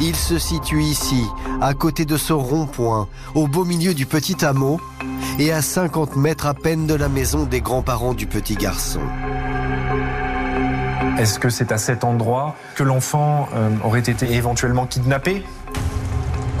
il 0.00 0.16
se 0.16 0.38
situe 0.38 0.82
ici, 0.82 1.24
à 1.60 1.74
côté 1.74 2.04
de 2.04 2.16
ce 2.16 2.32
rond-point, 2.32 3.08
au 3.34 3.46
beau 3.46 3.64
milieu 3.64 3.94
du 3.94 4.06
petit 4.06 4.44
hameau, 4.44 4.80
et 5.38 5.52
à 5.52 5.62
50 5.62 6.16
mètres 6.16 6.46
à 6.46 6.54
peine 6.54 6.86
de 6.86 6.94
la 6.94 7.08
maison 7.08 7.44
des 7.44 7.60
grands-parents 7.60 8.14
du 8.14 8.26
petit 8.26 8.56
garçon. 8.56 9.00
Est-ce 11.18 11.38
que 11.38 11.50
c'est 11.50 11.72
à 11.72 11.78
cet 11.78 12.04
endroit 12.04 12.54
que 12.76 12.82
l'enfant 12.82 13.48
euh, 13.54 13.68
aurait 13.84 14.00
été 14.00 14.32
éventuellement 14.32 14.86
kidnappé? 14.86 15.44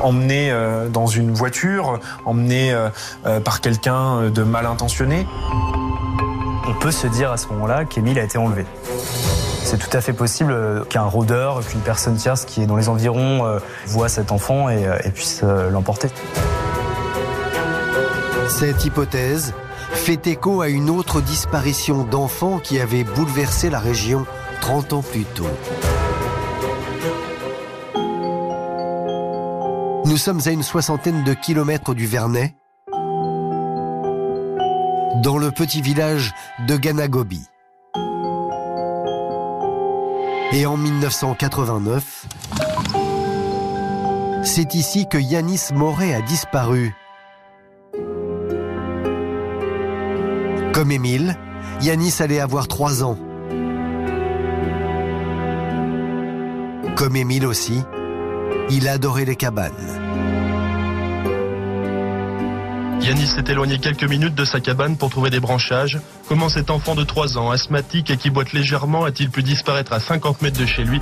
Emmené 0.02 0.50
euh, 0.50 0.88
dans 0.88 1.06
une 1.06 1.32
voiture, 1.32 2.00
emmené 2.24 2.72
euh, 2.72 3.40
par 3.40 3.60
quelqu'un 3.60 4.30
de 4.30 4.42
mal 4.42 4.66
intentionné 4.66 5.26
On 6.68 6.74
peut 6.74 6.90
se 6.90 7.06
dire 7.06 7.30
à 7.32 7.36
ce 7.36 7.48
moment-là 7.48 7.84
qu'Émile 7.84 8.18
a 8.18 8.24
été 8.24 8.38
enlevé. 8.38 8.64
C'est 9.70 9.78
tout 9.78 9.96
à 9.96 10.00
fait 10.00 10.12
possible 10.12 10.84
qu'un 10.88 11.04
rôdeur, 11.04 11.64
qu'une 11.64 11.80
personne 11.80 12.16
tierce 12.16 12.44
qui 12.44 12.60
est 12.60 12.66
dans 12.66 12.74
les 12.74 12.88
environs 12.88 13.46
euh, 13.46 13.60
voit 13.86 14.08
cet 14.08 14.32
enfant 14.32 14.68
et, 14.68 14.84
euh, 14.84 14.98
puisse 15.14 15.42
euh, 15.44 15.70
l'emporter. 15.70 16.08
Cette 18.48 18.84
hypothèse 18.84 19.54
fait 19.92 20.26
écho 20.26 20.60
à 20.60 20.68
une 20.68 20.90
autre 20.90 21.20
disparition 21.20 22.02
d'enfants 22.02 22.58
qui 22.58 22.80
avait 22.80 23.04
bouleversé 23.04 23.70
la 23.70 23.78
région 23.78 24.26
30 24.60 24.92
ans 24.92 25.02
plus 25.02 25.24
tôt. 25.24 25.46
Nous 30.10 30.16
sommes 30.16 30.40
à 30.44 30.50
une 30.50 30.64
soixantaine 30.64 31.22
de 31.22 31.34
kilomètres 31.34 31.94
du 31.94 32.04
Vernet, 32.04 32.56
dans 35.22 35.38
le 35.38 35.52
petit 35.52 35.80
village 35.82 36.32
de 36.66 36.76
Ganagobi. 36.76 37.46
Et 40.52 40.66
en 40.66 40.76
1989, 40.76 42.26
c'est 44.42 44.74
ici 44.74 45.06
que 45.08 45.16
Yanis 45.16 45.68
Moret 45.72 46.12
a 46.12 46.22
disparu. 46.22 46.92
Comme 50.72 50.90
Émile, 50.90 51.36
Yanis 51.82 52.16
allait 52.18 52.40
avoir 52.40 52.66
trois 52.66 53.04
ans. 53.04 53.16
Comme 56.96 57.14
Émile 57.14 57.46
aussi, 57.46 57.80
il 58.70 58.88
adorait 58.88 59.24
les 59.24 59.36
cabanes. 59.36 59.99
Yanis 63.00 63.26
s'est 63.26 63.50
éloigné 63.50 63.78
quelques 63.78 64.04
minutes 64.04 64.34
de 64.34 64.44
sa 64.44 64.60
cabane 64.60 64.96
pour 64.96 65.10
trouver 65.10 65.30
des 65.30 65.40
branchages. 65.40 65.98
Comment 66.28 66.48
cet 66.48 66.70
enfant 66.70 66.94
de 66.94 67.02
3 67.02 67.38
ans, 67.38 67.50
asthmatique 67.50 68.10
et 68.10 68.16
qui 68.16 68.30
boite 68.30 68.52
légèrement, 68.52 69.04
a-t-il 69.04 69.30
pu 69.30 69.42
disparaître 69.42 69.92
à 69.92 70.00
50 70.00 70.42
mètres 70.42 70.60
de 70.60 70.66
chez 70.66 70.84
lui? 70.84 71.00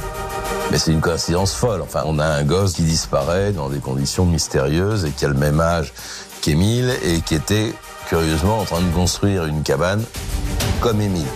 Mais 0.71 0.79
c'est 0.79 0.93
une 0.93 1.01
coïncidence 1.01 1.55
folle. 1.55 1.83
Enfin, 1.83 2.03
on 2.07 2.19
a 2.19 2.25
un 2.25 2.45
gosse 2.45 2.75
qui 2.75 2.83
disparaît 2.83 3.53
dans 3.53 3.69
des 3.69 3.81
conditions 3.81 4.25
mystérieuses 4.25 5.05
et 5.05 5.11
qui 5.11 5.25
a 5.25 5.29
le 5.29 5.35
même 5.35 5.61
âge 5.61 5.93
qu'Émile 6.41 6.93
et 7.03 7.21
qui 7.21 7.35
était 7.35 7.75
curieusement 8.07 8.61
en 8.61 8.65
train 8.65 8.81
de 8.81 8.91
construire 8.95 9.45
une 9.45 9.63
cabane 9.63 10.03
comme 10.81 11.01
Émile. 11.01 11.27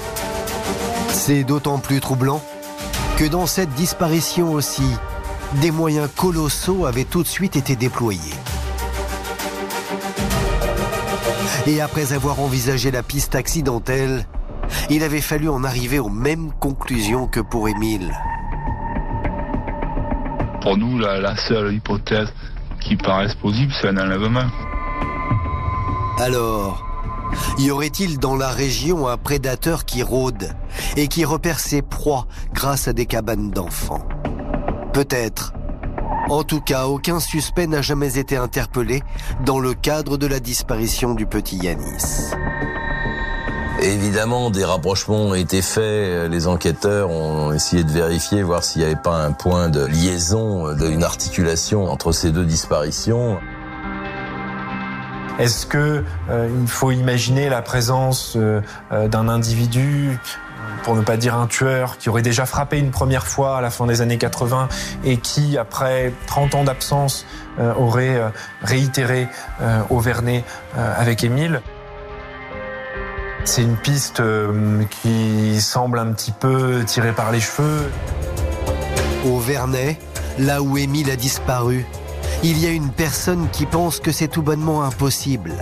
C'est 1.08 1.44
d'autant 1.44 1.78
plus 1.78 2.00
troublant 2.00 2.42
que 3.16 3.24
dans 3.24 3.46
cette 3.46 3.74
disparition 3.74 4.52
aussi, 4.52 4.86
des 5.60 5.70
moyens 5.70 6.08
colossaux 6.16 6.86
avaient 6.86 7.04
tout 7.04 7.22
de 7.22 7.28
suite 7.28 7.56
été 7.56 7.76
déployés. 7.76 8.20
Et 11.66 11.80
après 11.80 12.12
avoir 12.12 12.40
envisagé 12.40 12.90
la 12.90 13.02
piste 13.02 13.34
accidentelle, 13.34 14.26
il 14.90 15.04
avait 15.04 15.20
fallu 15.20 15.48
en 15.48 15.62
arriver 15.62 15.98
aux 15.98 16.08
mêmes 16.08 16.50
conclusions 16.58 17.26
que 17.26 17.40
pour 17.40 17.68
Émile. 17.68 18.12
Pour 20.62 20.76
nous, 20.76 20.98
la, 20.98 21.36
seule 21.36 21.74
hypothèse 21.74 22.32
qui 22.80 22.96
paraisse 22.96 23.34
possible, 23.34 23.72
c'est 23.80 23.88
un 23.88 23.98
enlèvement. 23.98 24.46
Alors, 26.18 26.84
y 27.58 27.70
aurait-il 27.70 28.18
dans 28.18 28.36
la 28.36 28.48
région 28.48 29.08
un 29.08 29.16
prédateur 29.16 29.84
qui 29.84 30.02
rôde 30.02 30.54
et 30.96 31.08
qui 31.08 31.24
repère 31.24 31.60
ses 31.60 31.82
proies 31.82 32.26
grâce 32.52 32.88
à 32.88 32.92
des 32.92 33.06
cabanes 33.06 33.50
d'enfants? 33.50 34.06
Peut-être. 34.92 35.52
En 36.28 36.44
tout 36.44 36.60
cas, 36.60 36.86
aucun 36.86 37.18
suspect 37.20 37.66
n'a 37.66 37.82
jamais 37.82 38.18
été 38.18 38.36
interpellé 38.36 39.02
dans 39.44 39.58
le 39.58 39.74
cadre 39.74 40.16
de 40.16 40.26
la 40.26 40.40
disparition 40.40 41.14
du 41.14 41.26
petit 41.26 41.56
Yanis. 41.56 42.30
Évidemment, 43.80 44.50
des 44.50 44.64
rapprochements 44.64 45.22
ont 45.22 45.34
été 45.34 45.60
faits. 45.62 46.30
Les 46.30 46.46
enquêteurs 46.46 47.10
ont 47.10 47.52
essayé 47.52 47.84
de 47.84 47.90
vérifier, 47.90 48.42
voir 48.42 48.62
s'il 48.62 48.82
n'y 48.82 48.86
avait 48.86 49.00
pas 49.02 49.24
un 49.24 49.32
point 49.32 49.68
de 49.68 49.84
liaison, 49.84 50.72
d'une 50.74 51.02
articulation 51.02 51.90
entre 51.90 52.12
ces 52.12 52.30
deux 52.30 52.44
disparitions. 52.44 53.38
Est-ce 55.38 55.66
que 55.66 56.04
euh, 56.28 56.48
il 56.60 56.68
faut 56.68 56.90
imaginer 56.90 57.48
la 57.48 57.62
présence 57.62 58.34
euh, 58.36 58.60
euh, 58.92 59.08
d'un 59.08 59.28
individu 59.28 60.18
pour 60.82 60.96
ne 60.96 61.02
pas 61.02 61.16
dire 61.16 61.36
un 61.36 61.46
tueur, 61.46 61.98
qui 61.98 62.08
aurait 62.08 62.22
déjà 62.22 62.46
frappé 62.46 62.78
une 62.78 62.90
première 62.90 63.26
fois 63.26 63.58
à 63.58 63.60
la 63.60 63.70
fin 63.70 63.86
des 63.86 64.00
années 64.00 64.18
80 64.18 64.68
et 65.04 65.16
qui, 65.16 65.56
après 65.58 66.12
30 66.26 66.54
ans 66.54 66.64
d'absence, 66.64 67.26
euh, 67.58 67.74
aurait 67.74 68.16
euh, 68.16 68.28
réitéré 68.62 69.28
euh, 69.60 69.82
au 69.90 70.00
Vernet 70.00 70.44
euh, 70.76 70.94
avec 70.96 71.24
Émile. 71.24 71.62
C'est 73.44 73.62
une 73.62 73.76
piste 73.76 74.22
qui 75.02 75.60
semble 75.60 75.98
un 75.98 76.12
petit 76.12 76.30
peu 76.30 76.84
tirée 76.86 77.10
par 77.10 77.32
les 77.32 77.40
cheveux. 77.40 77.90
Au 79.26 79.40
Vernet, 79.40 79.98
là 80.38 80.62
où 80.62 80.78
Émile 80.78 81.10
a 81.10 81.16
disparu, 81.16 81.84
il 82.44 82.58
y 82.58 82.66
a 82.66 82.70
une 82.70 82.90
personne 82.90 83.48
qui 83.50 83.66
pense 83.66 83.98
que 83.98 84.12
c'est 84.12 84.28
tout 84.28 84.42
bonnement 84.42 84.84
impossible. 84.84 85.54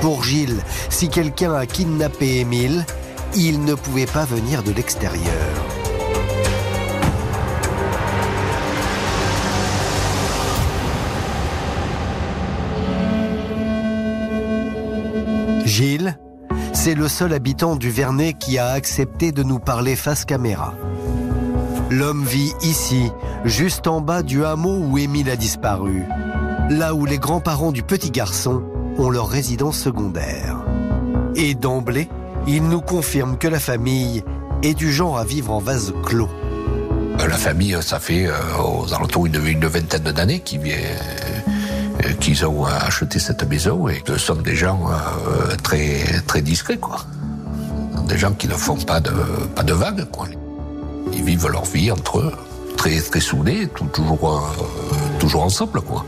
Pour 0.00 0.24
Gilles, 0.24 0.62
si 0.88 1.10
quelqu'un 1.10 1.54
a 1.54 1.66
kidnappé 1.66 2.40
Émile, 2.40 2.86
il 3.36 3.64
ne 3.64 3.74
pouvait 3.74 4.06
pas 4.06 4.24
venir 4.24 4.62
de 4.62 4.72
l'extérieur. 4.72 5.24
Gilles, 15.64 16.18
c'est 16.72 16.94
le 16.94 17.08
seul 17.08 17.32
habitant 17.32 17.74
du 17.74 17.90
Vernet 17.90 18.34
qui 18.34 18.58
a 18.58 18.68
accepté 18.68 19.32
de 19.32 19.42
nous 19.42 19.58
parler 19.58 19.96
face 19.96 20.24
caméra. 20.24 20.74
L'homme 21.90 22.24
vit 22.24 22.52
ici, 22.62 23.10
juste 23.44 23.86
en 23.88 24.00
bas 24.00 24.22
du 24.22 24.44
hameau 24.44 24.78
où 24.78 24.98
Émile 24.98 25.30
a 25.30 25.36
disparu, 25.36 26.04
là 26.70 26.94
où 26.94 27.06
les 27.06 27.18
grands-parents 27.18 27.72
du 27.72 27.82
petit 27.82 28.10
garçon 28.10 28.62
ont 28.98 29.10
leur 29.10 29.28
résidence 29.28 29.78
secondaire. 29.78 30.64
Et 31.34 31.54
d'emblée, 31.54 32.08
il 32.46 32.62
nous 32.64 32.80
confirme 32.80 33.36
que 33.38 33.48
la 33.48 33.60
famille 33.60 34.22
est 34.62 34.74
du 34.74 34.92
genre 34.92 35.18
à 35.18 35.24
vivre 35.24 35.52
en 35.52 35.58
vase 35.58 35.92
clos. 36.04 36.28
Euh, 37.20 37.26
La 37.28 37.36
famille, 37.36 37.76
ça 37.80 37.98
fait 38.00 38.26
euh, 38.26 38.32
aux 38.62 38.92
alentours 38.92 39.26
une, 39.26 39.44
une 39.46 39.66
vingtaine 39.66 40.02
d'années 40.12 40.40
qu'ils 40.40 40.60
euh, 40.66 42.12
qu'ils 42.20 42.44
ont 42.44 42.64
acheté 42.64 43.18
cette 43.18 43.48
maison 43.48 43.88
et 43.88 44.02
ce 44.06 44.18
sont 44.18 44.34
des 44.34 44.56
gens 44.56 44.80
euh, 44.90 45.54
très 45.62 46.02
très 46.26 46.42
discrets 46.42 46.76
quoi. 46.78 46.98
Des 48.08 48.18
gens 48.18 48.32
qui 48.32 48.48
ne 48.48 48.54
font 48.54 48.76
pas 48.76 49.00
de 49.00 49.12
pas 49.54 49.62
de 49.62 49.72
vagues 49.72 50.04
quoi. 50.10 50.26
Ils 51.12 51.22
vivent 51.24 51.48
leur 51.48 51.64
vie 51.64 51.90
entre 51.92 52.18
eux, 52.18 52.32
très 52.76 53.00
très 53.00 53.20
soudés, 53.20 53.68
tout- 53.74 53.86
toujours 53.86 54.54
toujours 55.18 55.44
ensemble 55.44 55.80
quoi. 55.80 56.04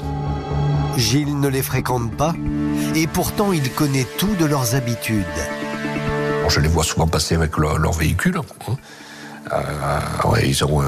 Gilles 0.96 1.38
ne 1.38 1.49
les 1.49 1.62
fréquente 1.62 2.11
pas, 2.16 2.35
et 2.94 3.07
pourtant 3.07 3.53
il 3.53 3.70
connaît 3.70 4.07
tout 4.18 4.35
de 4.40 4.44
leurs 4.46 4.75
habitudes. 4.75 5.25
Bon, 6.47 6.51
je 6.51 6.61
les 6.61 6.69
vois 6.69 6.85
souvent 6.85 7.09
passer 7.09 7.35
avec 7.35 7.57
leur, 7.57 7.77
leur 7.77 7.91
véhicule. 7.93 8.39
hein. 8.39 8.77
Euh, 9.53 10.29
ouais, 10.29 10.49
ils 10.49 10.65
ont 10.65 10.81
euh, 10.81 10.85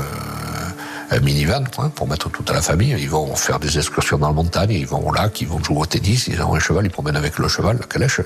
un 1.10 1.18
minivan 1.18 1.64
hein, 1.78 1.90
pour 1.96 2.06
mettre 2.06 2.30
toute 2.30 2.48
la 2.50 2.62
famille. 2.62 2.94
Ils 2.96 3.10
vont 3.10 3.34
faire 3.34 3.58
des 3.58 3.76
excursions 3.76 4.18
dans 4.18 4.28
la 4.28 4.34
montagne, 4.34 4.70
ils 4.70 4.86
vont 4.86 5.04
au 5.08 5.12
lac, 5.12 5.40
ils 5.40 5.48
vont 5.48 5.60
jouer 5.60 5.78
au 5.78 5.86
tennis, 5.86 6.28
ils 6.28 6.40
ont 6.42 6.54
un 6.54 6.60
cheval, 6.60 6.86
ils 6.86 6.92
promènent 6.92 7.16
avec 7.16 7.40
le 7.40 7.48
cheval, 7.48 7.76
la 7.80 7.86
calèche. 7.86 8.20
euh, 8.20 8.22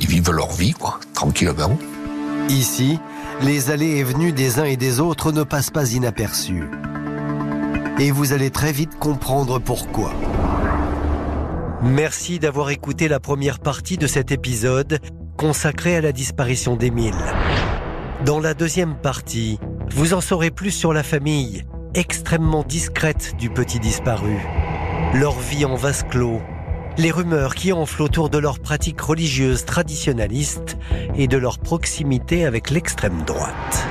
ils 0.00 0.08
vivent 0.08 0.32
leur 0.32 0.50
vie, 0.50 0.72
quoi, 0.72 0.98
tranquillement. 1.14 1.78
Ici, 2.48 2.98
les 3.40 3.70
allées 3.70 3.98
et 3.98 4.02
venues 4.02 4.32
des 4.32 4.58
uns 4.58 4.64
et 4.64 4.76
des 4.76 4.98
autres 4.98 5.30
ne 5.30 5.44
passent 5.44 5.70
pas 5.70 5.88
inaperçues. 5.88 6.68
Et 8.00 8.10
vous 8.10 8.32
allez 8.32 8.50
très 8.50 8.72
vite 8.72 8.98
comprendre 8.98 9.60
pourquoi. 9.60 10.12
Merci 11.80 12.40
d'avoir 12.40 12.70
écouté 12.70 13.06
la 13.06 13.20
première 13.20 13.60
partie 13.60 13.98
de 13.98 14.08
cet 14.08 14.32
épisode 14.32 14.98
consacré 15.38 15.94
à 15.94 16.00
la 16.00 16.10
disparition 16.10 16.76
d'Émile. 16.76 17.14
Dans 18.26 18.40
la 18.40 18.54
deuxième 18.54 18.96
partie, 18.96 19.60
vous 19.94 20.12
en 20.12 20.20
saurez 20.20 20.50
plus 20.50 20.72
sur 20.72 20.92
la 20.92 21.04
famille, 21.04 21.64
extrêmement 21.94 22.64
discrète 22.64 23.34
du 23.38 23.48
petit 23.48 23.78
disparu, 23.78 24.36
leur 25.14 25.38
vie 25.38 25.64
en 25.64 25.76
vase 25.76 26.02
clos, 26.10 26.42
les 26.98 27.12
rumeurs 27.12 27.54
qui 27.54 27.72
enflent 27.72 28.02
autour 28.02 28.30
de 28.30 28.38
leurs 28.38 28.58
pratiques 28.58 29.00
religieuses 29.00 29.64
traditionnalistes 29.64 30.76
et 31.14 31.28
de 31.28 31.38
leur 31.38 31.60
proximité 31.60 32.44
avec 32.44 32.70
l'extrême 32.70 33.22
droite. 33.24 33.86